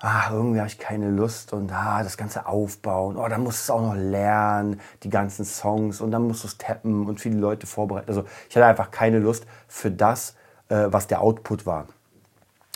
ah, 0.01 0.31
irgendwie 0.31 0.59
habe 0.59 0.67
ich 0.67 0.79
keine 0.79 1.09
Lust 1.09 1.53
und 1.53 1.71
ah, 1.71 2.03
das 2.03 2.17
ganze 2.17 2.47
aufbauen, 2.47 3.17
oh, 3.17 3.27
dann 3.27 3.43
musst 3.43 3.59
du 3.59 3.61
es 3.61 3.69
auch 3.69 3.81
noch 3.81 3.95
lernen, 3.95 4.79
die 5.03 5.09
ganzen 5.09 5.45
Songs 5.45 6.01
und 6.01 6.11
dann 6.11 6.27
musst 6.27 6.43
du 6.43 6.47
es 6.47 6.57
tappen 6.57 7.07
und 7.07 7.21
viele 7.21 7.37
Leute 7.37 7.67
vorbereiten. 7.67 8.09
Also 8.09 8.25
ich 8.49 8.55
hatte 8.55 8.65
einfach 8.65 8.91
keine 8.91 9.19
Lust 9.19 9.45
für 9.67 9.91
das, 9.91 10.35
äh, 10.69 10.87
was 10.87 11.07
der 11.07 11.21
Output 11.21 11.65
war. 11.65 11.87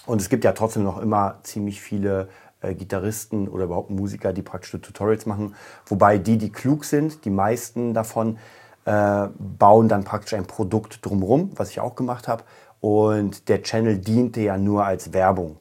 Und 0.05 0.22
es 0.22 0.29
gibt 0.29 0.44
ja 0.44 0.51
trotzdem 0.51 0.84
noch 0.84 1.00
immer 1.00 1.39
ziemlich 1.41 1.82
viele 1.82 2.29
äh, 2.62 2.75
Gitarristen 2.75 3.48
oder 3.48 3.65
überhaupt 3.65 3.89
Musiker, 3.89 4.32
die 4.32 4.44
praktische 4.44 4.79
Tutorials 4.79 5.25
machen. 5.25 5.55
Wobei 5.88 6.20
die, 6.20 6.38
die 6.38 6.51
klug 6.51 6.86
sind, 6.86 7.25
die 7.25 7.32
meisten 7.32 7.96
davon 7.96 8.38
äh, 8.86 9.27
bauen 9.39 9.88
dann 9.89 10.03
praktisch 10.03 10.36
ein 10.36 10.46
Produkt 10.46 11.03
drumherum, 11.03 11.51
was 11.55 11.72
ich 11.72 11.79
auch 11.79 11.96
gemacht 11.96 12.27
habe. 12.27 12.44
Und 12.82 13.50
der 13.50 13.63
Channel 13.63 13.98
diente 13.98 14.41
ja 14.41 14.60
nur 14.60 14.86
als 14.86 15.12
Werbung. 15.12 15.58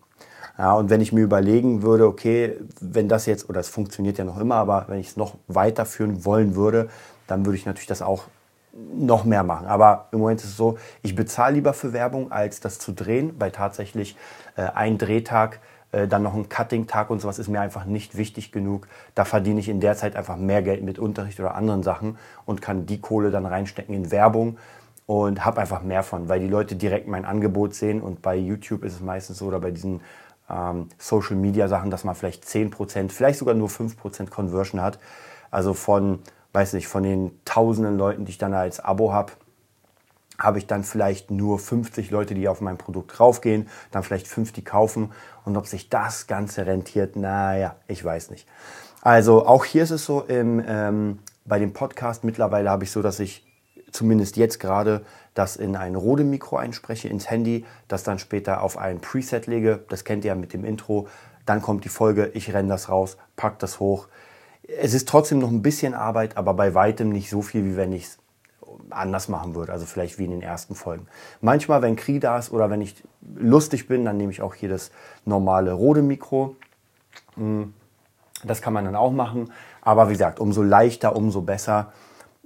Ja, 0.57 0.75
und 0.75 0.89
wenn 0.89 1.01
ich 1.01 1.13
mir 1.13 1.23
überlegen 1.23 1.83
würde, 1.83 2.07
okay, 2.07 2.59
wenn 2.81 3.09
das 3.09 3.27
jetzt, 3.27 3.49
oder 3.49 3.61
es 3.61 3.69
funktioniert 3.69 4.19
ja 4.19 4.25
noch 4.25 4.39
immer, 4.39 4.55
aber 4.57 4.85
wenn 4.89 5.01
ich 5.01 5.09
es 5.09 5.17
noch 5.17 5.35
weiterführen 5.49 6.25
wollen 6.25 6.55
würde, 6.55 6.89
dann 7.27 7.45
würde 7.45 7.57
ich 7.57 7.67
natürlich 7.67 7.89
das 7.89 8.03
auch 8.03 8.25
noch 8.95 9.25
mehr 9.25 9.43
machen. 9.43 9.67
Aber 9.67 10.09
im 10.13 10.21
Moment 10.21 10.41
ist 10.41 10.51
es 10.51 10.57
so, 10.57 10.79
ich 11.03 11.15
bezahle 11.15 11.55
lieber 11.55 11.75
für 11.75 11.93
Werbung, 11.93 12.31
als 12.31 12.61
das 12.61 12.79
zu 12.79 12.93
drehen, 12.93 13.35
weil 13.39 13.51
tatsächlich 13.51 14.17
äh, 14.57 14.63
ein 14.63 14.99
Drehtag, 14.99 15.61
äh, 15.93 16.09
dann 16.09 16.23
noch 16.23 16.35
ein 16.35 16.49
Cutting-Tag 16.49 17.11
und 17.11 17.21
sowas 17.21 17.39
ist 17.39 17.49
mir 17.49 17.61
einfach 17.61 17.85
nicht 17.85 18.17
wichtig 18.17 18.53
genug. 18.53 18.89
Da 19.15 19.25
verdiene 19.25 19.61
ich 19.61 19.69
in 19.69 19.81
der 19.81 19.97
Zeit 19.97 20.17
einfach 20.17 20.37
mehr 20.37 20.63
Geld 20.63 20.83
mit 20.83 20.99
Unterricht 20.99 21.39
oder 21.41 21.55
anderen 21.55 21.83
Sachen 21.83 22.19
und 22.47 22.63
kann 22.63 22.87
die 22.87 23.01
Kohle 23.01 23.31
dann 23.31 23.47
reinstecken 23.47 23.95
in 23.95 24.11
Werbung 24.11 24.59
und 25.07 25.45
habe 25.45 25.61
einfach 25.61 25.83
mehr 25.83 26.03
von, 26.03 26.29
weil 26.29 26.41
die 26.41 26.49
Leute 26.49 26.77
direkt 26.77 27.07
mein 27.07 27.25
Angebot 27.25 27.75
sehen 27.75 28.01
und 28.01 28.23
bei 28.23 28.37
YouTube 28.37 28.85
ist 28.85 28.95
es 28.95 29.01
meistens 29.01 29.39
so 29.39 29.47
oder 29.47 29.61
bei 29.61 29.71
diesen 29.71 30.01
ähm, 30.51 30.89
Social 30.99 31.37
Media 31.37 31.69
Sachen, 31.69 31.91
dass 31.91 32.05
man 32.05 32.15
vielleicht 32.15 32.45
10%, 32.45 33.11
vielleicht 33.11 33.39
sogar 33.39 33.55
nur 33.55 33.69
5% 33.69 34.31
Conversion 34.31 34.83
hat. 34.83 34.99
Also 35.51 35.75
von, 35.75 36.21
weiß 36.53 36.73
nicht, 36.75 36.89
von 36.89 37.03
den 37.03 37.41
tausenden 37.45 37.97
Leuten, 37.97 38.25
die 38.25 38.31
ich 38.31 38.39
dann 38.39 38.55
als 38.55 38.81
Abo 38.81 39.13
habe, 39.13 39.33
habe 40.39 40.59
ich 40.59 40.67
dann 40.67 40.83
vielleicht 40.83 41.31
nur 41.31 41.59
50 41.59 42.11
Leute, 42.11 42.35
die 42.35 42.49
auf 42.49 42.61
mein 42.61 42.77
Produkt 42.77 43.21
raufgehen, 43.21 43.69
dann 43.93 44.03
vielleicht 44.03 44.27
5, 44.27 44.53
die 44.53 44.65
kaufen. 44.65 45.13
Und 45.45 45.57
ob 45.57 45.67
sich 45.67 45.89
das 45.89 46.27
Ganze 46.27 46.67
rentiert, 46.67 47.17
naja, 47.17 47.77
ich 47.87 48.05
weiß 48.05 48.31
nicht. 48.31 48.49
Also 49.01 49.47
auch 49.47 49.65
hier 49.65 49.85
ist 49.85 49.91
es 49.91 50.05
so, 50.05 50.23
im, 50.23 50.63
ähm, 50.67 51.19
bei 51.45 51.59
dem 51.59 51.73
Podcast 51.73 52.25
mittlerweile 52.25 52.71
habe 52.71 52.85
ich 52.85 52.91
so, 52.91 53.03
dass 53.03 53.21
ich 53.21 53.47
zumindest 53.93 54.37
jetzt 54.37 54.59
gerade 54.59 55.05
das 55.35 55.57
in 55.57 55.77
ein 55.77 55.97
Rode-Mikro 55.97 56.57
einspreche, 56.57 57.09
ins 57.09 57.29
Handy, 57.29 57.65
das 57.89 58.05
dann 58.05 58.19
später 58.19 58.63
auf 58.63 58.79
ein 58.79 59.01
Preset 59.01 59.47
lege. 59.47 59.85
Das 59.89 60.05
kennt 60.05 60.25
ihr 60.25 60.29
ja 60.29 60.35
mit 60.35 60.53
dem 60.53 60.65
Intro. 60.65 61.09
Dann 61.45 61.61
kommt 61.61 61.85
die 61.85 61.89
Folge, 61.89 62.31
ich 62.35 62.55
renne 62.55 62.69
das 62.69 62.89
raus, 62.89 63.17
pack 63.37 63.59
das 63.59 63.81
hoch. 63.81 64.09
Es 64.67 64.95
ist 64.95 65.09
trotzdem 65.09 65.41
noch 65.41 65.51
ein 65.51 65.61
bisschen 65.61 65.93
Arbeit, 65.93 66.37
aber 66.37 66.55
bei 66.55 66.75
weitem 66.75 67.11
nicht 67.11 67.29
so 67.29 67.43
viel, 67.43 67.65
wie 67.65 67.77
wenn 67.77 67.93
ich 67.93 68.05
es 68.05 68.19
anders 68.91 69.29
machen 69.29 69.55
würde. 69.55 69.73
Also 69.73 69.87
vielleicht 69.87 70.19
wie 70.19 70.25
in 70.25 70.31
den 70.31 70.43
ersten 70.43 70.75
Folgen. 70.75 71.07
Manchmal, 71.41 71.83
wenn 71.83 71.97
Kri 71.97 72.21
da 72.21 72.39
ist 72.39 72.51
oder 72.53 72.71
wenn 72.71 72.81
ich 72.81 73.03
lustig 73.37 73.89
bin, 73.89 74.05
dann 74.05 74.17
nehme 74.17 74.33
ich 74.33 74.41
auch 74.41 74.55
hier 74.55 74.69
das 74.69 74.91
normale 75.25 75.73
Rode-Mikro. 75.73 76.57
Hm, 77.37 77.75
das 78.45 78.63
kann 78.63 78.73
man 78.73 78.85
dann 78.85 78.97
auch 78.97 79.13
machen. 79.13 79.53
Aber 79.83 80.09
wie 80.09 80.13
gesagt, 80.13 80.41
umso 80.41 80.63
leichter, 80.63 81.17
umso 81.17 81.43
besser. 81.43 81.93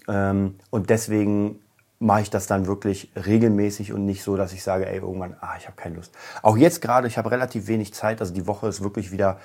Ähm, 0.09 0.57
und 0.71 0.91
deswegen 0.91 1.61
mache 2.01 2.23
ich 2.23 2.31
das 2.31 2.47
dann 2.47 2.67
wirklich 2.67 3.11
regelmäßig 3.17 3.93
und 3.93 4.05
nicht 4.05 4.23
so, 4.23 4.37
dass 4.37 4.53
ich 4.53 4.63
sage, 4.63 4.87
ey, 4.87 4.99
irgendwann, 4.99 5.37
ah, 5.41 5.57
ich 5.59 5.67
habe 5.67 5.77
keine 5.77 5.97
Lust. 5.97 6.15
Auch 6.43 6.57
jetzt 6.57 6.81
gerade, 6.81 7.09
ich 7.09 7.19
habe 7.19 7.31
relativ 7.31 7.67
wenig 7.67 7.93
Zeit, 7.93 8.21
also 8.21 8.33
die 8.33 8.47
Woche 8.47 8.69
ist 8.69 8.83
wirklich 8.83 9.11
wieder 9.11 9.39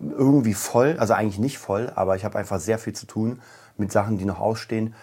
irgendwie 0.00 0.54
voll, 0.54 0.96
also 0.98 1.14
eigentlich 1.14 1.38
nicht 1.38 1.58
voll, 1.58 1.92
aber 1.94 2.16
ich 2.16 2.24
habe 2.24 2.38
einfach 2.38 2.58
sehr 2.58 2.78
viel 2.78 2.94
zu 2.94 3.06
tun 3.06 3.40
mit 3.76 3.92
Sachen, 3.92 4.18
die 4.18 4.24
noch 4.24 4.40
ausstehen 4.40 4.94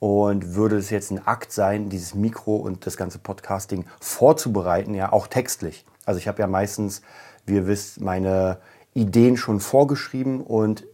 und 0.00 0.54
würde 0.54 0.76
es 0.76 0.90
jetzt 0.90 1.10
ein 1.10 1.26
Akt 1.26 1.52
sein, 1.52 1.88
dieses 1.88 2.14
Mikro 2.14 2.56
und 2.56 2.86
das 2.86 2.96
ganze 2.96 3.18
Podcasting 3.18 3.84
vorzubereiten, 4.00 4.94
ja, 4.94 5.12
auch 5.12 5.28
textlich. 5.28 5.86
Also 6.04 6.18
ich 6.18 6.28
habe 6.28 6.40
ja 6.40 6.46
meistens, 6.46 7.02
wie 7.46 7.54
ihr 7.56 7.66
wisst, 7.66 8.00
meine 8.00 8.58
Ideen 8.92 9.36
schon 9.36 9.60
vorgeschrieben 9.60 10.40
und 10.40 10.84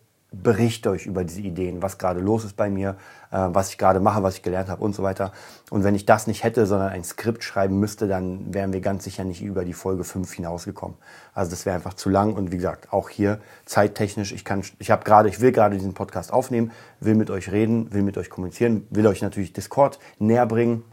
berichte 0.43 0.91
euch 0.91 1.07
über 1.07 1.25
diese 1.25 1.41
Ideen, 1.41 1.83
was 1.83 1.99
gerade 1.99 2.21
los 2.21 2.45
ist 2.45 2.57
bei 2.57 2.71
mir, 2.71 2.97
äh, 3.31 3.49
was 3.51 3.71
ich 3.71 3.79
gerade 3.79 4.01
mache, 4.01 4.23
was 4.23 4.37
ich 4.37 4.43
gelernt 4.43 4.69
habe 4.69 4.83
und 4.83 4.95
so 4.95 5.03
weiter. 5.03 5.33
Und 5.71 5.85
wenn 5.85 5.95
ich 5.95 6.07
das 6.07 6.27
nicht 6.27 6.45
hätte, 6.45 6.67
sondern 6.67 6.89
ein 6.89 7.05
Skript 7.05 7.45
schreiben 7.45 7.79
müsste, 7.79 8.09
dann 8.09 8.53
wären 8.53 8.73
wir 8.73 8.81
ganz 8.81 9.05
sicher 9.05 9.25
nicht 9.25 9.43
über 9.43 9.65
die 9.65 9.73
Folge 9.73 10.05
5 10.05 10.33
hinausgekommen. 10.33 10.97
Also 11.35 11.51
das 11.51 11.67
wäre 11.67 11.77
einfach 11.77 11.95
zu 11.95 12.09
lang 12.09 12.35
und 12.35 12.53
wie 12.53 12.57
gesagt, 12.57 12.93
auch 12.93 13.09
hier 13.09 13.41
zeittechnisch, 13.65 14.33
ich 14.33 14.45
kann 14.45 14.63
ich 14.79 14.91
habe 14.91 15.05
gerade, 15.05 15.29
ich 15.29 15.41
will 15.41 15.53
gerade 15.53 15.77
diesen 15.77 15.95
Podcast 15.95 16.33
aufnehmen, 16.33 16.73
will 17.01 17.15
mit 17.15 17.31
euch 17.31 17.51
reden, 17.53 17.93
will 17.93 18.03
mit 18.03 18.19
euch 18.19 18.31
kommunizieren, 18.31 18.87
will 18.91 19.07
euch 19.07 19.23
natürlich 19.23 19.53
Discord 19.53 19.99
näher 20.19 20.47
bringen 20.47 20.85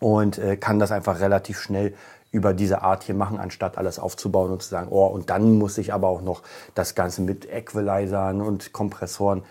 und 0.00 0.38
äh, 0.38 0.56
kann 0.56 0.78
das 0.78 0.92
einfach 0.92 1.20
relativ 1.20 1.60
schnell 1.60 1.94
über 2.34 2.52
diese 2.52 2.82
Art 2.82 3.04
hier 3.04 3.14
machen, 3.14 3.38
anstatt 3.38 3.78
alles 3.78 4.00
aufzubauen 4.00 4.50
und 4.50 4.60
zu 4.60 4.68
sagen, 4.68 4.88
oh, 4.90 5.06
und 5.06 5.30
dann 5.30 5.56
muss 5.56 5.78
ich 5.78 5.94
aber 5.94 6.08
auch 6.08 6.20
noch 6.20 6.42
das 6.74 6.96
Ganze 6.96 7.22
mit 7.22 7.48
Equalizern 7.48 8.40
und 8.40 8.72
Kompressoren. 8.72 9.44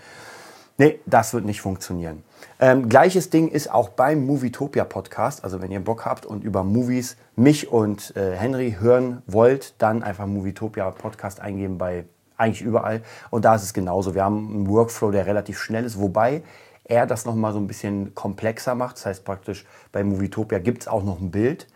Nee, 0.78 1.00
das 1.06 1.34
wird 1.34 1.46
nicht 1.46 1.62
funktionieren. 1.62 2.24
Ähm, 2.60 2.90
gleiches 2.90 3.30
Ding 3.30 3.48
ist 3.48 3.72
auch 3.72 3.90
beim 3.90 4.26
Movietopia 4.26 4.84
Podcast. 4.84 5.44
Also 5.46 5.62
wenn 5.62 5.72
ihr 5.72 5.80
Bock 5.80 6.06
habt 6.06 6.26
und 6.26 6.44
über 6.44 6.64
Movies 6.64 7.16
mich 7.38 7.72
und 7.72 8.16
äh, 8.18 8.36
Henry 8.36 8.76
hören 8.80 9.22
wollt, 9.28 9.76
dann 9.78 10.04
einfach 10.04 10.26
Movietopia 10.26 10.92
Podcast 10.92 11.40
eingeben 11.40 11.78
bei 11.78 12.06
eigentlich 12.36 12.64
überall. 12.64 13.02
Und 13.30 13.46
da 13.46 13.56
ist 13.56 13.64
es 13.64 13.74
genauso. 13.74 14.14
Wir 14.14 14.26
haben 14.26 14.50
einen 14.50 14.68
Workflow, 14.68 15.12
der 15.12 15.26
relativ 15.26 15.60
schnell 15.60 15.86
ist, 15.86 16.00
wobei 16.00 16.44
er 16.84 17.06
das 17.06 17.26
nochmal 17.26 17.54
so 17.54 17.60
ein 17.60 17.68
bisschen 17.68 18.14
komplexer 18.14 18.76
macht. 18.76 18.98
Das 18.98 19.06
heißt 19.06 19.24
praktisch, 19.24 19.66
bei 19.94 20.04
Movietopia 20.04 20.60
gibt 20.60 20.82
es 20.82 20.88
auch 20.90 21.04
noch 21.04 21.22
ein 21.22 21.32
Bild. 21.32 21.68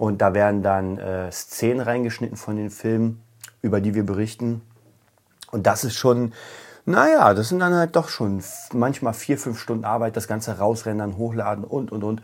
Und 0.00 0.22
da 0.22 0.32
werden 0.32 0.62
dann 0.62 0.96
äh, 0.96 1.30
Szenen 1.30 1.82
reingeschnitten 1.82 2.38
von 2.38 2.56
den 2.56 2.70
Filmen, 2.70 3.22
über 3.60 3.82
die 3.82 3.94
wir 3.94 4.06
berichten. 4.06 4.62
Und 5.50 5.66
das 5.66 5.84
ist 5.84 5.94
schon, 5.94 6.32
naja, 6.86 7.34
das 7.34 7.50
sind 7.50 7.58
dann 7.58 7.74
halt 7.74 7.96
doch 7.96 8.08
schon 8.08 8.42
manchmal 8.72 9.12
vier, 9.12 9.36
fünf 9.36 9.60
Stunden 9.60 9.84
Arbeit, 9.84 10.16
das 10.16 10.26
Ganze 10.26 10.56
rausrendern, 10.56 11.18
hochladen 11.18 11.64
und, 11.64 11.92
und, 11.92 12.02
und. 12.02 12.22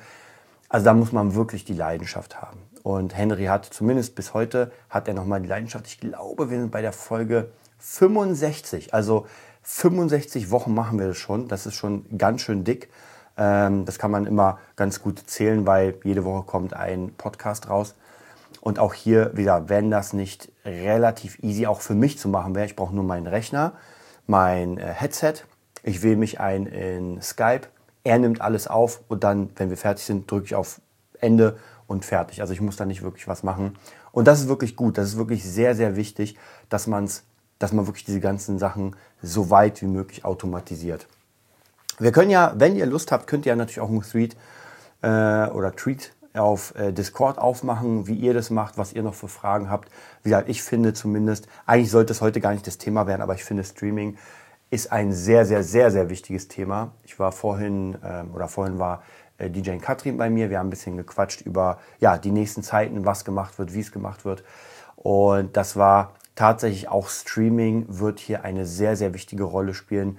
Also 0.71 0.87
da 0.87 0.95
muss 0.95 1.12
man 1.12 1.35
wirklich 1.35 1.66
die 1.66 1.75
Leidenschaft 1.75 2.40
haben. 2.40 2.61
Und 2.83 3.14
Henry 3.14 3.45
hat 3.45 3.66
zumindest 3.66 4.14
bis 4.14 4.33
heute, 4.33 4.73
hat 4.88 5.06
er 5.06 5.12
nochmal 5.12 5.42
die 5.42 5.49
Leidenschaft. 5.49 5.87
Ich 5.87 6.00
glaube, 6.00 6.49
wir 6.49 6.59
sind 6.59 6.71
bei 6.71 6.80
der 6.80 6.95
Folge 6.95 7.50
65. 7.80 8.95
Also 8.95 9.26
65 9.64 10.50
Wochen 10.50 10.73
machen 10.73 10.99
wir 10.99 11.09
das 11.09 11.18
schon. 11.18 11.47
Das 11.47 11.66
ist 11.66 11.75
schon 11.75 12.06
ganz 12.16 12.40
schön 12.40 12.64
dick. 12.64 12.88
Ähm, 13.36 13.84
das 13.84 13.98
kann 13.98 14.10
man 14.10 14.26
immer 14.26 14.58
ganz 14.76 15.02
gut 15.02 15.22
zählen, 15.26 15.66
weil 15.66 15.94
jede 16.04 16.24
Woche 16.24 16.44
kommt 16.44 16.74
ein 16.74 17.14
Podcast 17.16 17.68
raus. 17.68 17.94
Und 18.60 18.78
auch 18.78 18.94
hier 18.94 19.36
wieder, 19.36 19.68
wenn 19.68 19.90
das 19.90 20.12
nicht 20.12 20.50
relativ 20.64 21.42
easy 21.42 21.66
auch 21.66 21.80
für 21.80 21.94
mich 21.94 22.18
zu 22.18 22.28
machen 22.28 22.54
wäre, 22.54 22.66
ich 22.66 22.76
brauche 22.76 22.94
nur 22.94 23.04
meinen 23.04 23.26
Rechner, 23.26 23.72
mein 24.26 24.78
äh, 24.78 24.86
Headset, 24.86 25.34
ich 25.82 26.02
wähle 26.02 26.16
mich 26.16 26.40
ein 26.40 26.66
in 26.66 27.22
Skype, 27.22 27.68
er 28.02 28.18
nimmt 28.18 28.40
alles 28.40 28.66
auf 28.66 29.02
und 29.08 29.24
dann, 29.24 29.50
wenn 29.56 29.70
wir 29.70 29.76
fertig 29.76 30.04
sind, 30.04 30.30
drücke 30.30 30.46
ich 30.46 30.54
auf 30.54 30.80
Ende 31.20 31.58
und 31.86 32.04
fertig. 32.04 32.40
Also 32.40 32.52
ich 32.52 32.60
muss 32.60 32.76
da 32.76 32.84
nicht 32.84 33.02
wirklich 33.02 33.28
was 33.28 33.42
machen. 33.42 33.76
Und 34.12 34.26
das 34.26 34.40
ist 34.40 34.48
wirklich 34.48 34.76
gut, 34.76 34.98
das 34.98 35.08
ist 35.08 35.16
wirklich 35.16 35.44
sehr, 35.44 35.74
sehr 35.74 35.96
wichtig, 35.96 36.36
dass, 36.68 36.86
man's, 36.86 37.24
dass 37.58 37.72
man 37.72 37.86
wirklich 37.86 38.04
diese 38.04 38.20
ganzen 38.20 38.58
Sachen 38.58 38.96
so 39.22 39.50
weit 39.50 39.82
wie 39.82 39.86
möglich 39.86 40.24
automatisiert. 40.24 41.06
Wir 41.98 42.12
können 42.12 42.30
ja, 42.30 42.52
wenn 42.56 42.76
ihr 42.76 42.86
Lust 42.86 43.10
habt, 43.10 43.26
könnt 43.26 43.46
ihr 43.46 43.56
natürlich 43.56 43.80
auch 43.80 43.88
einen 43.88 44.02
Thread 44.02 44.36
äh, 45.02 45.50
oder 45.50 45.74
Tweet 45.74 46.12
auf 46.34 46.74
äh, 46.76 46.92
Discord 46.92 47.38
aufmachen, 47.38 48.06
wie 48.06 48.14
ihr 48.14 48.34
das 48.34 48.50
macht, 48.50 48.76
was 48.76 48.92
ihr 48.92 49.02
noch 49.02 49.14
für 49.14 49.28
Fragen 49.28 49.70
habt. 49.70 49.88
Wie 50.22 50.28
gesagt, 50.28 50.48
ich 50.48 50.62
finde 50.62 50.92
zumindest, 50.92 51.48
eigentlich 51.64 51.90
sollte 51.90 52.12
es 52.12 52.20
heute 52.20 52.40
gar 52.40 52.52
nicht 52.52 52.66
das 52.66 52.76
Thema 52.76 53.06
werden, 53.06 53.22
aber 53.22 53.34
ich 53.34 53.44
finde 53.44 53.64
Streaming 53.64 54.18
ist 54.68 54.92
ein 54.92 55.12
sehr, 55.12 55.46
sehr, 55.46 55.62
sehr, 55.62 55.90
sehr 55.90 56.10
wichtiges 56.10 56.48
Thema. 56.48 56.92
Ich 57.04 57.18
war 57.18 57.32
vorhin, 57.32 57.96
ähm, 58.04 58.34
oder 58.34 58.48
vorhin 58.48 58.78
war 58.78 59.02
äh, 59.38 59.48
DJ 59.48 59.76
Katrin 59.78 60.18
bei 60.18 60.28
mir. 60.28 60.50
Wir 60.50 60.58
haben 60.58 60.66
ein 60.66 60.70
bisschen 60.70 60.96
gequatscht 60.96 61.40
über 61.42 61.78
ja, 62.00 62.18
die 62.18 62.32
nächsten 62.32 62.62
Zeiten, 62.62 63.06
was 63.06 63.24
gemacht 63.24 63.58
wird, 63.58 63.72
wie 63.72 63.80
es 63.80 63.92
gemacht 63.92 64.24
wird. 64.24 64.44
Und 64.96 65.56
das 65.56 65.76
war 65.76 66.14
tatsächlich 66.34 66.88
auch 66.88 67.08
Streaming 67.08 67.86
wird 67.88 68.18
hier 68.18 68.44
eine 68.44 68.66
sehr, 68.66 68.96
sehr 68.96 69.14
wichtige 69.14 69.44
Rolle 69.44 69.72
spielen. 69.72 70.18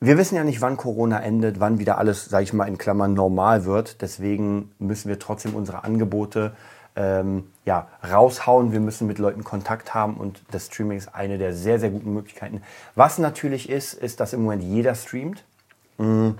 Wir 0.00 0.16
wissen 0.16 0.36
ja 0.36 0.44
nicht, 0.44 0.60
wann 0.60 0.76
Corona 0.76 1.20
endet, 1.20 1.58
wann 1.58 1.80
wieder 1.80 1.98
alles, 1.98 2.26
sage 2.26 2.44
ich 2.44 2.52
mal, 2.52 2.68
in 2.68 2.78
Klammern 2.78 3.14
normal 3.14 3.64
wird. 3.64 4.00
Deswegen 4.00 4.70
müssen 4.78 5.08
wir 5.08 5.18
trotzdem 5.18 5.56
unsere 5.56 5.82
Angebote 5.82 6.52
ähm, 6.94 7.50
ja, 7.64 7.88
raushauen. 8.08 8.70
Wir 8.70 8.78
müssen 8.78 9.08
mit 9.08 9.18
Leuten 9.18 9.42
Kontakt 9.42 9.94
haben 9.94 10.14
und 10.16 10.40
das 10.52 10.66
Streaming 10.66 10.98
ist 10.98 11.12
eine 11.16 11.36
der 11.36 11.52
sehr, 11.52 11.80
sehr 11.80 11.90
guten 11.90 12.14
Möglichkeiten. 12.14 12.62
Was 12.94 13.18
natürlich 13.18 13.68
ist, 13.68 13.92
ist, 13.92 14.20
dass 14.20 14.32
im 14.32 14.42
Moment 14.42 14.62
jeder 14.62 14.94
streamt. 14.94 15.44
Mm. 15.98 16.30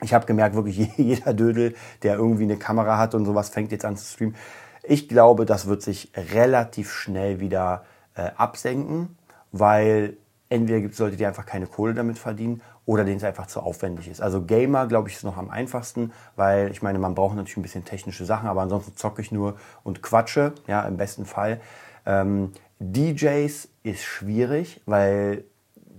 Ich 0.00 0.12
habe 0.12 0.26
gemerkt, 0.26 0.56
wirklich 0.56 0.90
jeder 0.96 1.34
Dödel, 1.34 1.76
der 2.02 2.16
irgendwie 2.16 2.44
eine 2.44 2.56
Kamera 2.56 2.98
hat 2.98 3.14
und 3.14 3.26
sowas, 3.26 3.48
fängt 3.48 3.70
jetzt 3.70 3.84
an 3.84 3.96
zu 3.96 4.12
streamen. 4.12 4.34
Ich 4.82 5.08
glaube, 5.08 5.46
das 5.46 5.66
wird 5.68 5.82
sich 5.82 6.10
relativ 6.16 6.92
schnell 6.92 7.38
wieder 7.38 7.84
äh, 8.16 8.30
absenken, 8.36 9.16
weil 9.52 10.16
entweder 10.48 10.80
gibt 10.80 10.94
es 10.94 11.00
Leute, 11.00 11.16
die 11.16 11.26
einfach 11.26 11.46
keine 11.46 11.66
Kohle 11.66 11.94
damit 11.94 12.18
verdienen 12.18 12.60
oder 12.88 13.04
denen 13.04 13.18
es 13.18 13.24
einfach 13.24 13.46
zu 13.46 13.60
aufwendig 13.60 14.08
ist. 14.08 14.22
Also 14.22 14.40
Gamer, 14.44 14.86
glaube 14.86 15.10
ich, 15.10 15.16
ist 15.16 15.22
noch 15.22 15.36
am 15.36 15.50
einfachsten, 15.50 16.10
weil 16.36 16.70
ich 16.70 16.80
meine, 16.80 16.98
man 16.98 17.14
braucht 17.14 17.36
natürlich 17.36 17.58
ein 17.58 17.62
bisschen 17.62 17.84
technische 17.84 18.24
Sachen, 18.24 18.48
aber 18.48 18.62
ansonsten 18.62 18.96
zocke 18.96 19.20
ich 19.20 19.30
nur 19.30 19.56
und 19.84 20.00
quatsche, 20.02 20.54
ja, 20.66 20.80
im 20.88 20.96
besten 20.96 21.26
Fall. 21.26 21.60
Ähm, 22.06 22.52
DJs 22.80 23.68
ist 23.82 24.02
schwierig, 24.02 24.80
weil 24.86 25.44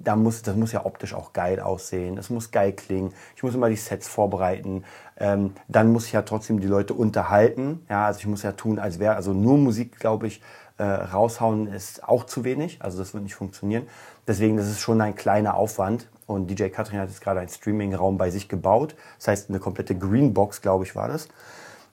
da 0.03 0.15
muss, 0.15 0.41
das 0.41 0.55
muss 0.55 0.71
ja 0.71 0.83
optisch 0.83 1.13
auch 1.13 1.31
geil 1.31 1.59
aussehen, 1.59 2.17
es 2.17 2.31
muss 2.31 2.49
geil 2.49 2.73
klingen, 2.73 3.13
ich 3.35 3.43
muss 3.43 3.53
immer 3.53 3.69
die 3.69 3.75
Sets 3.75 4.07
vorbereiten, 4.07 4.83
ähm, 5.17 5.53
dann 5.67 5.91
muss 5.91 6.07
ich 6.07 6.13
ja 6.13 6.23
trotzdem 6.23 6.59
die 6.59 6.67
Leute 6.67 6.95
unterhalten, 6.95 7.85
ja, 7.87 8.07
also 8.07 8.19
ich 8.19 8.25
muss 8.25 8.41
ja 8.41 8.53
tun, 8.53 8.79
als 8.79 8.97
wäre, 8.97 9.13
also 9.13 9.31
nur 9.31 9.59
Musik, 9.59 9.99
glaube 9.99 10.25
ich, 10.25 10.41
äh, 10.79 10.83
raushauen 10.83 11.67
ist 11.67 12.03
auch 12.03 12.23
zu 12.23 12.43
wenig, 12.43 12.81
also 12.81 12.97
das 12.97 13.13
wird 13.13 13.21
nicht 13.21 13.35
funktionieren. 13.35 13.85
Deswegen, 14.27 14.57
das 14.57 14.67
ist 14.67 14.79
schon 14.79 15.01
ein 15.01 15.13
kleiner 15.13 15.53
Aufwand 15.53 16.07
und 16.29 16.47
DJ 16.47 16.67
Katrin 16.67 16.99
hat 16.99 17.09
jetzt 17.09 17.21
gerade 17.21 17.39
einen 17.39 17.49
Streaming-Raum 17.49 18.17
bei 18.17 18.29
sich 18.29 18.47
gebaut, 18.47 18.95
das 19.17 19.27
heißt 19.29 19.49
eine 19.49 19.59
komplette 19.59 19.97
Greenbox, 19.97 20.61
glaube 20.61 20.83
ich, 20.83 20.95
war 20.95 21.07
das. 21.07 21.27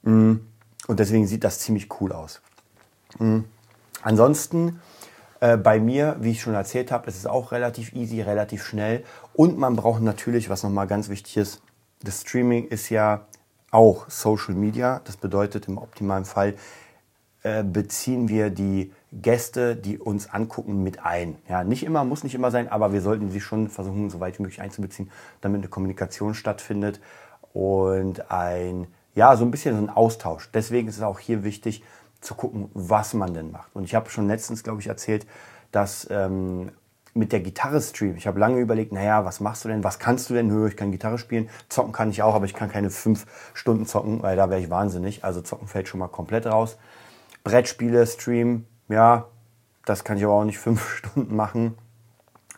Mm, 0.03 0.35
und 0.87 1.01
deswegen 1.01 1.27
sieht 1.27 1.43
das 1.43 1.61
ziemlich 1.61 1.89
cool 2.01 2.13
aus. 2.13 2.43
Mm. 3.19 3.41
Ansonsten 4.03 4.81
äh, 5.41 5.57
bei 5.57 5.81
mir, 5.81 6.17
wie 6.21 6.33
ich 6.33 6.43
schon 6.43 6.55
erzählt 6.55 6.93
habe, 6.93 7.09
ist 7.09 7.17
es 7.17 7.27
auch 7.27 7.51
relativ 7.51 7.95
easy, 7.95 8.21
relativ 8.21 8.65
schnell. 8.65 9.05
Und 9.33 9.59
man 9.59 9.75
braucht 9.75 10.03
natürlich, 10.03 10.51
was 10.51 10.63
nochmal 10.63 10.87
ganz 10.87 11.09
wichtig 11.09 11.39
ist, 11.39 11.63
das 12.03 12.21
Streaming 12.21 12.69
ist 12.69 12.91
ja 12.91 13.27
auch 13.71 14.09
Social 14.11 14.55
Media. 14.55 15.01
Das 15.05 15.17
bedeutet 15.17 15.67
im 15.67 15.79
optimalen 15.79 16.27
Fall 16.27 16.55
äh, 17.43 17.65
beziehen 17.65 18.29
wir 18.29 18.51
die 18.51 18.93
Gäste, 19.13 19.77
die 19.77 19.99
uns 19.99 20.31
angucken, 20.31 20.83
mit 20.83 21.05
ein. 21.05 21.37
Ja, 21.49 21.65
nicht 21.65 21.85
immer, 21.85 22.05
muss 22.05 22.25
nicht 22.25 22.35
immer 22.35 22.51
sein, 22.51 22.69
aber 22.69 22.93
wir 22.93 23.01
sollten 23.01 23.31
sie 23.31 23.41
schon 23.41 23.69
versuchen, 23.69 24.11
so 24.11 24.21
weit 24.21 24.39
wie 24.39 24.43
möglich 24.43 24.61
einzubeziehen, 24.61 25.11
damit 25.41 25.61
eine 25.61 25.69
Kommunikation 25.69 26.35
stattfindet 26.35 27.01
und 27.53 28.31
ein, 28.31 28.89
ja, 29.15 29.37
so 29.37 29.45
ein 29.45 29.51
bisschen 29.51 29.77
so 29.77 29.83
ein 29.83 29.91
Austausch. 29.91 30.51
Deswegen 30.53 30.89
ist 30.89 30.97
es 30.97 31.03
auch 31.03 31.19
hier 31.19 31.45
wichtig, 31.45 31.83
zu 32.21 32.35
gucken, 32.35 32.71
was 32.75 33.15
man 33.15 33.35
denn 33.35 33.53
macht. 33.53 33.75
Und 33.75 33.85
ich 33.85 33.95
habe 33.95 34.11
schon 34.11 34.27
letztens, 34.27 34.63
glaube 34.63 34.81
ich, 34.81 34.89
erzählt, 34.89 35.27
dass 35.71 36.09
ähm, 36.11 36.73
mit 37.15 37.33
der 37.33 37.41
Gitarre 37.41 37.81
streamen. 37.81 38.17
Ich 38.17 38.27
habe 38.27 38.39
lange 38.39 38.61
überlegt, 38.61 38.93
naja, 38.93 39.25
was 39.25 39.41
machst 39.41 39.65
du 39.65 39.69
denn? 39.69 39.85
Was 39.85 39.99
kannst 39.99 40.29
du 40.29 40.35
denn? 40.35 40.51
Hör, 40.51 40.67
ich 40.67 40.77
kann 40.77 40.93
Gitarre 40.93 41.19
spielen. 41.19 41.49
Zocken 41.69 41.93
kann 41.93 42.11
ich 42.11 42.23
auch, 42.23 42.35
aber 42.35 42.45
ich 42.45 42.55
kann 42.55 42.71
keine 42.71 42.91
fünf 42.91 43.27
Stunden 43.55 43.87
zocken, 43.87 44.23
weil 44.23 44.37
da 44.37 44.51
wäre 44.51 44.61
ich 44.61 44.71
wahnsinnig. 44.71 45.25
Also 45.25 45.41
zocken 45.41 45.69
fällt 45.69 45.89
schon 45.89 46.01
mal 46.01 46.09
komplett 46.09 46.47
raus. 46.47 46.77
Brettspiele, 47.43 48.07
Stream, 48.07 48.67
ja, 48.89 49.27
das 49.85 50.05
kann 50.05 50.17
ich 50.17 50.25
aber 50.25 50.35
auch 50.35 50.45
nicht 50.45 50.59
fünf 50.59 50.89
Stunden 50.97 51.35
machen. 51.35 51.77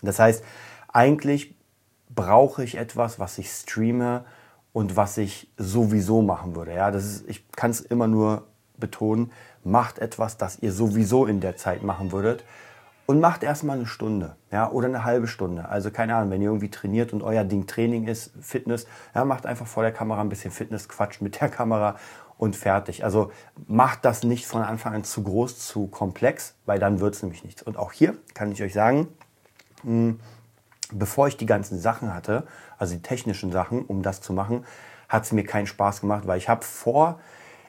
Das 0.02 0.18
heißt, 0.18 0.44
eigentlich 0.92 1.54
brauche 2.08 2.64
ich 2.64 2.76
etwas, 2.76 3.18
was 3.18 3.38
ich 3.38 3.50
streame 3.50 4.24
und 4.72 4.96
was 4.96 5.18
ich 5.18 5.50
sowieso 5.56 6.22
machen 6.22 6.56
würde. 6.56 6.74
Ja, 6.74 6.90
das 6.90 7.04
ist, 7.04 7.28
ich 7.28 7.50
kann 7.52 7.70
es 7.70 7.80
immer 7.80 8.06
nur 8.06 8.44
betonen, 8.76 9.32
macht 9.64 9.98
etwas, 9.98 10.36
das 10.36 10.58
ihr 10.60 10.72
sowieso 10.72 11.26
in 11.26 11.40
der 11.40 11.56
Zeit 11.56 11.82
machen 11.82 12.12
würdet 12.12 12.44
und 13.06 13.20
macht 13.20 13.42
erstmal 13.42 13.76
eine 13.76 13.86
Stunde 13.86 14.36
ja, 14.52 14.70
oder 14.70 14.86
eine 14.86 15.04
halbe 15.04 15.26
Stunde. 15.26 15.68
Also 15.68 15.90
keine 15.90 16.14
Ahnung, 16.14 16.30
wenn 16.30 16.42
ihr 16.42 16.48
irgendwie 16.48 16.70
trainiert 16.70 17.12
und 17.12 17.22
euer 17.22 17.44
Ding 17.44 17.66
Training 17.66 18.06
ist, 18.06 18.32
Fitness, 18.40 18.86
ja, 19.14 19.24
macht 19.24 19.46
einfach 19.46 19.66
vor 19.66 19.82
der 19.82 19.92
Kamera 19.92 20.20
ein 20.20 20.28
bisschen 20.28 20.50
Fitness, 20.50 20.88
quatscht 20.88 21.22
mit 21.22 21.40
der 21.40 21.48
Kamera 21.48 21.96
und 22.38 22.56
fertig. 22.56 23.04
Also 23.04 23.30
macht 23.66 24.04
das 24.04 24.22
nicht 24.22 24.46
von 24.46 24.62
Anfang 24.62 24.94
an 24.94 25.04
zu 25.04 25.22
groß, 25.22 25.58
zu 25.58 25.88
komplex, 25.88 26.54
weil 26.64 26.78
dann 26.78 27.00
wird 27.00 27.14
es 27.14 27.22
nämlich 27.22 27.44
nichts. 27.44 27.62
Und 27.62 27.76
auch 27.76 27.92
hier 27.92 28.16
kann 28.32 28.50
ich 28.52 28.62
euch 28.62 28.72
sagen, 28.72 29.08
hm, 29.82 30.20
bevor 30.92 31.28
ich 31.28 31.36
die 31.36 31.46
ganzen 31.46 31.78
Sachen 31.78 32.14
hatte, 32.14 32.46
also 32.78 32.94
die 32.94 33.02
technischen 33.02 33.52
Sachen, 33.52 33.84
um 33.84 34.02
das 34.02 34.20
zu 34.20 34.32
machen, 34.32 34.64
hat 35.08 35.24
es 35.24 35.32
mir 35.32 35.44
keinen 35.44 35.66
Spaß 35.66 36.00
gemacht, 36.00 36.26
weil 36.26 36.38
ich 36.38 36.48
habe 36.48 36.64
vor 36.64 37.18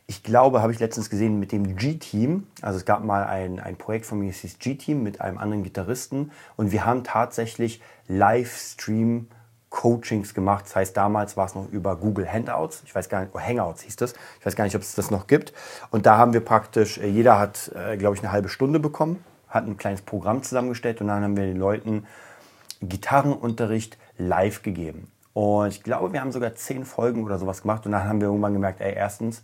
ich 0.09 0.23
glaube, 0.23 0.63
habe 0.63 0.71
ich 0.71 0.79
letztens 0.79 1.11
gesehen 1.11 1.39
mit 1.39 1.51
dem 1.51 1.75
G-Team. 1.75 2.47
Also 2.63 2.79
es 2.79 2.85
gab 2.85 3.03
mal 3.03 3.25
ein, 3.25 3.59
ein 3.59 3.75
Projekt 3.75 4.07
von 4.07 4.17
mir, 4.17 4.31
es 4.31 4.39
hieß 4.39 4.57
G-Team 4.57 5.03
mit 5.03 5.21
einem 5.21 5.37
anderen 5.37 5.61
Gitarristen. 5.61 6.31
Und 6.55 6.71
wir 6.71 6.83
haben 6.83 7.03
tatsächlich 7.03 7.79
Livestream 8.07 9.27
Coachings 9.69 10.33
gemacht. 10.33 10.65
Das 10.65 10.75
heißt, 10.75 10.97
damals 10.97 11.37
war 11.37 11.45
es 11.45 11.55
noch 11.55 11.69
über 11.71 11.95
Google 11.95 12.31
Handouts. 12.31 12.81
Ich 12.85 12.93
weiß 12.93 13.09
gar 13.09 13.21
nicht, 13.21 13.31
oh, 13.33 13.39
Hangouts 13.39 13.83
hieß 13.83 13.95
das. 13.97 14.13
Ich 14.39 14.45
weiß 14.45 14.55
gar 14.55 14.63
nicht, 14.63 14.75
ob 14.75 14.81
es 14.81 14.95
das 14.95 15.11
noch 15.11 15.27
gibt. 15.27 15.53
Und 15.91 16.05
da 16.05 16.17
haben 16.17 16.33
wir 16.33 16.43
praktisch, 16.43 16.97
äh, 16.97 17.07
jeder 17.07 17.39
hat, 17.39 17.71
äh, 17.75 17.97
glaube 17.97 18.15
ich, 18.15 18.21
eine 18.21 18.31
halbe 18.31 18.49
Stunde 18.49 18.79
bekommen, 18.79 19.23
hat 19.47 19.65
ein 19.65 19.77
kleines 19.77 20.01
Programm 20.01 20.43
zusammengestellt 20.43 21.01
und 21.01 21.07
dann 21.07 21.23
haben 21.23 21.37
wir 21.37 21.45
den 21.45 21.57
Leuten 21.57 22.05
Gitarrenunterricht 22.81 23.97
live 24.17 24.63
gegeben. 24.63 25.11
Und 25.33 25.69
ich 25.69 25.83
glaube, 25.83 26.13
wir 26.13 26.21
haben 26.21 26.31
sogar 26.31 26.55
zehn 26.55 26.85
Folgen 26.85 27.23
oder 27.23 27.37
sowas 27.37 27.61
gemacht 27.61 27.85
und 27.85 27.91
dann 27.91 28.05
haben 28.05 28.19
wir 28.19 28.27
irgendwann 28.27 28.53
gemerkt, 28.53 28.81
ey, 28.81 28.93
erstens, 28.93 29.43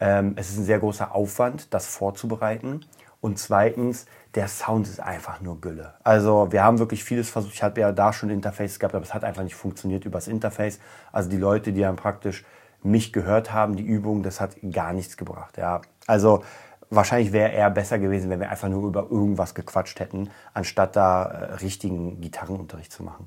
ähm, 0.00 0.34
es 0.36 0.50
ist 0.50 0.58
ein 0.58 0.64
sehr 0.64 0.78
großer 0.78 1.14
Aufwand, 1.14 1.72
das 1.74 1.86
vorzubereiten. 1.86 2.84
Und 3.20 3.38
zweitens, 3.38 4.06
der 4.38 4.46
Sound 4.46 4.86
ist 4.86 5.00
einfach 5.00 5.40
nur 5.40 5.60
Gülle. 5.60 5.94
Also 6.04 6.52
wir 6.52 6.62
haben 6.62 6.78
wirklich 6.78 7.02
vieles 7.02 7.28
versucht. 7.28 7.54
Ich 7.54 7.62
habe 7.64 7.80
ja 7.80 7.90
da 7.90 8.12
schon 8.12 8.30
Interface 8.30 8.78
gehabt, 8.78 8.94
aber 8.94 9.04
es 9.04 9.12
hat 9.12 9.24
einfach 9.24 9.42
nicht 9.42 9.56
funktioniert 9.56 10.04
übers 10.04 10.28
Interface. 10.28 10.78
Also 11.10 11.28
die 11.28 11.38
Leute, 11.38 11.72
die 11.72 11.80
dann 11.80 11.96
praktisch 11.96 12.44
mich 12.84 13.12
gehört 13.12 13.52
haben, 13.52 13.74
die 13.74 13.82
Übung, 13.82 14.22
das 14.22 14.40
hat 14.40 14.54
gar 14.70 14.92
nichts 14.92 15.16
gebracht. 15.16 15.56
Ja. 15.56 15.80
Also 16.06 16.44
wahrscheinlich 16.88 17.32
wäre 17.32 17.50
eher 17.50 17.68
besser 17.68 17.98
gewesen, 17.98 18.30
wenn 18.30 18.38
wir 18.38 18.48
einfach 18.48 18.68
nur 18.68 18.86
über 18.86 19.08
irgendwas 19.10 19.56
gequatscht 19.56 19.98
hätten, 19.98 20.30
anstatt 20.54 20.94
da 20.94 21.24
äh, 21.24 21.54
richtigen 21.54 22.20
Gitarrenunterricht 22.20 22.92
zu 22.92 23.02
machen. 23.02 23.26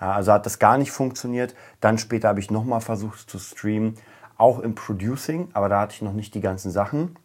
Ja, 0.00 0.12
also 0.12 0.32
hat 0.32 0.46
das 0.46 0.60
gar 0.60 0.78
nicht 0.78 0.92
funktioniert. 0.92 1.56
Dann 1.80 1.98
später 1.98 2.28
habe 2.28 2.38
ich 2.38 2.52
nochmal 2.52 2.80
versucht 2.80 3.28
zu 3.28 3.40
streamen 3.40 3.96
auch 4.36 4.60
im 4.60 4.76
Producing, 4.76 5.48
aber 5.52 5.68
da 5.68 5.80
hatte 5.80 5.94
ich 5.94 6.02
noch 6.02 6.12
nicht 6.12 6.32
die 6.36 6.40
ganzen 6.40 6.70
Sachen. 6.70 7.16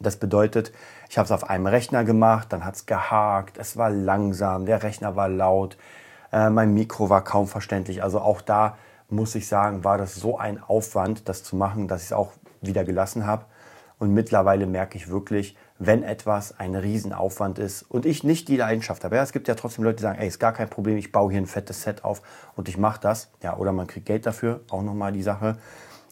Das 0.00 0.16
bedeutet, 0.16 0.72
ich 1.08 1.18
habe 1.18 1.24
es 1.24 1.32
auf 1.32 1.48
einem 1.48 1.66
Rechner 1.66 2.04
gemacht, 2.04 2.52
dann 2.52 2.64
hat 2.64 2.74
es 2.74 2.86
gehakt, 2.86 3.58
es 3.58 3.76
war 3.76 3.90
langsam, 3.90 4.66
der 4.66 4.82
Rechner 4.82 5.16
war 5.16 5.28
laut, 5.28 5.76
äh, 6.32 6.50
mein 6.50 6.74
Mikro 6.74 7.10
war 7.10 7.22
kaum 7.24 7.46
verständlich. 7.46 8.02
Also 8.02 8.20
auch 8.20 8.40
da 8.40 8.76
muss 9.08 9.34
ich 9.34 9.46
sagen, 9.46 9.84
war 9.84 9.98
das 9.98 10.14
so 10.14 10.38
ein 10.38 10.62
Aufwand, 10.62 11.28
das 11.28 11.42
zu 11.44 11.56
machen, 11.56 11.88
dass 11.88 12.00
ich 12.02 12.08
es 12.08 12.12
auch 12.12 12.32
wieder 12.60 12.84
gelassen 12.84 13.26
habe. 13.26 13.44
Und 13.98 14.12
mittlerweile 14.12 14.66
merke 14.66 14.98
ich 14.98 15.08
wirklich, 15.08 15.56
wenn 15.78 16.02
etwas 16.02 16.58
ein 16.58 16.74
Riesenaufwand 16.74 17.58
ist 17.58 17.82
und 17.82 18.06
ich 18.06 18.24
nicht 18.24 18.48
die 18.48 18.56
Leidenschaft 18.56 19.04
habe. 19.04 19.16
Ja, 19.16 19.22
es 19.22 19.32
gibt 19.32 19.48
ja 19.48 19.54
trotzdem 19.54 19.84
Leute, 19.84 19.96
die 19.96 20.02
sagen, 20.02 20.18
ey, 20.18 20.28
ist 20.28 20.38
gar 20.38 20.52
kein 20.52 20.68
Problem, 20.68 20.96
ich 20.96 21.12
baue 21.12 21.30
hier 21.30 21.40
ein 21.40 21.46
fettes 21.46 21.82
Set 21.82 22.04
auf 22.04 22.22
und 22.56 22.68
ich 22.68 22.76
mache 22.76 23.00
das. 23.00 23.30
Ja, 23.42 23.56
oder 23.56 23.72
man 23.72 23.86
kriegt 23.86 24.06
Geld 24.06 24.26
dafür, 24.26 24.60
auch 24.70 24.82
nochmal 24.82 25.12
die 25.12 25.22
Sache. 25.22 25.56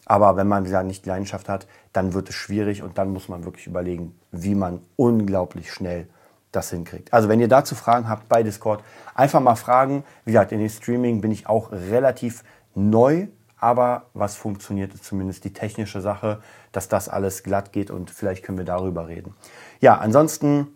Aber 0.05 0.35
wenn 0.35 0.47
man 0.47 0.65
wieder 0.65 0.83
nicht 0.83 1.05
die 1.05 1.09
Leidenschaft 1.09 1.47
hat, 1.49 1.67
dann 1.93 2.13
wird 2.13 2.29
es 2.29 2.35
schwierig 2.35 2.83
und 2.83 2.97
dann 2.97 3.11
muss 3.11 3.29
man 3.29 3.45
wirklich 3.45 3.67
überlegen, 3.67 4.15
wie 4.31 4.55
man 4.55 4.81
unglaublich 4.95 5.71
schnell 5.71 6.07
das 6.51 6.69
hinkriegt. 6.69 7.11
Also 7.13 7.29
wenn 7.29 7.39
ihr 7.39 7.47
dazu 7.47 7.75
Fragen 7.75 8.07
habt 8.07 8.29
bei 8.29 8.43
Discord, 8.43 8.83
einfach 9.15 9.39
mal 9.39 9.55
fragen. 9.55 10.03
Wie 10.25 10.31
gesagt, 10.31 10.51
in 10.51 10.59
dem 10.59 10.69
Streaming 10.69 11.21
bin 11.21 11.31
ich 11.31 11.47
auch 11.47 11.71
relativ 11.71 12.43
neu, 12.75 13.27
aber 13.57 14.07
was 14.13 14.35
funktioniert, 14.35 14.93
ist 14.93 15.05
zumindest 15.05 15.45
die 15.45 15.53
technische 15.53 16.01
Sache, 16.01 16.41
dass 16.71 16.89
das 16.89 17.09
alles 17.09 17.43
glatt 17.43 17.71
geht 17.71 17.91
und 17.91 18.11
vielleicht 18.11 18.43
können 18.43 18.57
wir 18.57 18.65
darüber 18.65 19.07
reden. 19.07 19.35
Ja, 19.79 19.97
ansonsten 19.97 20.67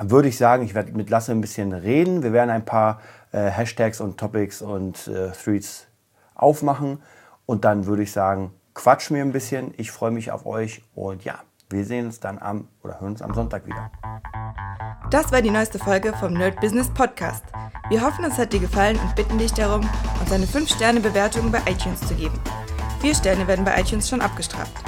würde 0.00 0.28
ich 0.28 0.36
sagen, 0.36 0.62
ich 0.64 0.74
werde 0.74 0.92
mit 0.92 1.10
Lasse 1.10 1.32
ein 1.32 1.40
bisschen 1.40 1.72
reden. 1.72 2.22
Wir 2.22 2.32
werden 2.32 2.50
ein 2.50 2.64
paar 2.64 3.00
äh, 3.32 3.48
Hashtags 3.50 4.00
und 4.00 4.18
Topics 4.18 4.62
und 4.62 5.08
äh, 5.08 5.30
Threads 5.32 5.86
aufmachen. 6.34 6.98
Und 7.48 7.64
dann 7.64 7.86
würde 7.86 8.02
ich 8.02 8.12
sagen, 8.12 8.52
quatsch 8.74 9.10
mir 9.10 9.22
ein 9.22 9.32
bisschen. 9.32 9.72
Ich 9.78 9.90
freue 9.90 10.10
mich 10.10 10.30
auf 10.30 10.44
euch 10.44 10.82
und 10.94 11.24
ja, 11.24 11.36
wir 11.70 11.82
sehen 11.86 12.04
uns 12.04 12.20
dann 12.20 12.38
am 12.38 12.68
oder 12.82 13.00
hören 13.00 13.12
uns 13.12 13.22
am 13.22 13.32
Sonntag 13.32 13.66
wieder. 13.66 13.90
Das 15.10 15.32
war 15.32 15.40
die 15.40 15.48
neueste 15.48 15.78
Folge 15.78 16.12
vom 16.20 16.34
Nerd 16.34 16.60
Business 16.60 16.90
Podcast. 16.92 17.44
Wir 17.88 18.02
hoffen, 18.02 18.26
es 18.26 18.36
hat 18.36 18.52
dir 18.52 18.60
gefallen 18.60 18.98
und 18.98 19.16
bitten 19.16 19.38
dich 19.38 19.54
darum, 19.54 19.88
uns 20.20 20.30
eine 20.30 20.44
5-Sterne-Bewertung 20.44 21.50
bei 21.50 21.60
iTunes 21.66 22.06
zu 22.06 22.14
geben. 22.14 22.38
Vier 23.00 23.14
Sterne 23.14 23.46
werden 23.46 23.64
bei 23.64 23.80
iTunes 23.80 24.10
schon 24.10 24.20
abgestraft. 24.20 24.84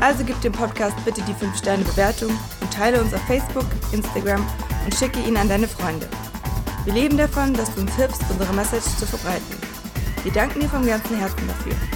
Also 0.00 0.22
gib 0.22 0.40
dem 0.42 0.52
Podcast 0.52 0.94
bitte 1.04 1.22
die 1.22 1.34
5-Sterne-Bewertung 1.34 2.30
und 2.60 2.72
teile 2.72 3.00
uns 3.00 3.14
auf 3.14 3.22
Facebook, 3.22 3.66
Instagram 3.90 4.46
und 4.84 4.94
schicke 4.94 5.18
ihn 5.18 5.36
an 5.36 5.48
deine 5.48 5.66
Freunde. 5.66 6.06
Wir 6.84 6.92
leben 6.92 7.18
davon, 7.18 7.52
dass 7.52 7.74
du 7.74 7.80
uns 7.80 7.96
hilfst, 7.96 8.22
unsere 8.30 8.52
Message 8.52 8.96
zu 8.96 9.06
verbreiten. 9.06 9.56
Wir 10.22 10.32
danken 10.32 10.60
dir 10.60 10.68
vom 10.68 10.86
ganzen 10.86 11.18
Herzen 11.18 11.48
dafür. 11.48 11.95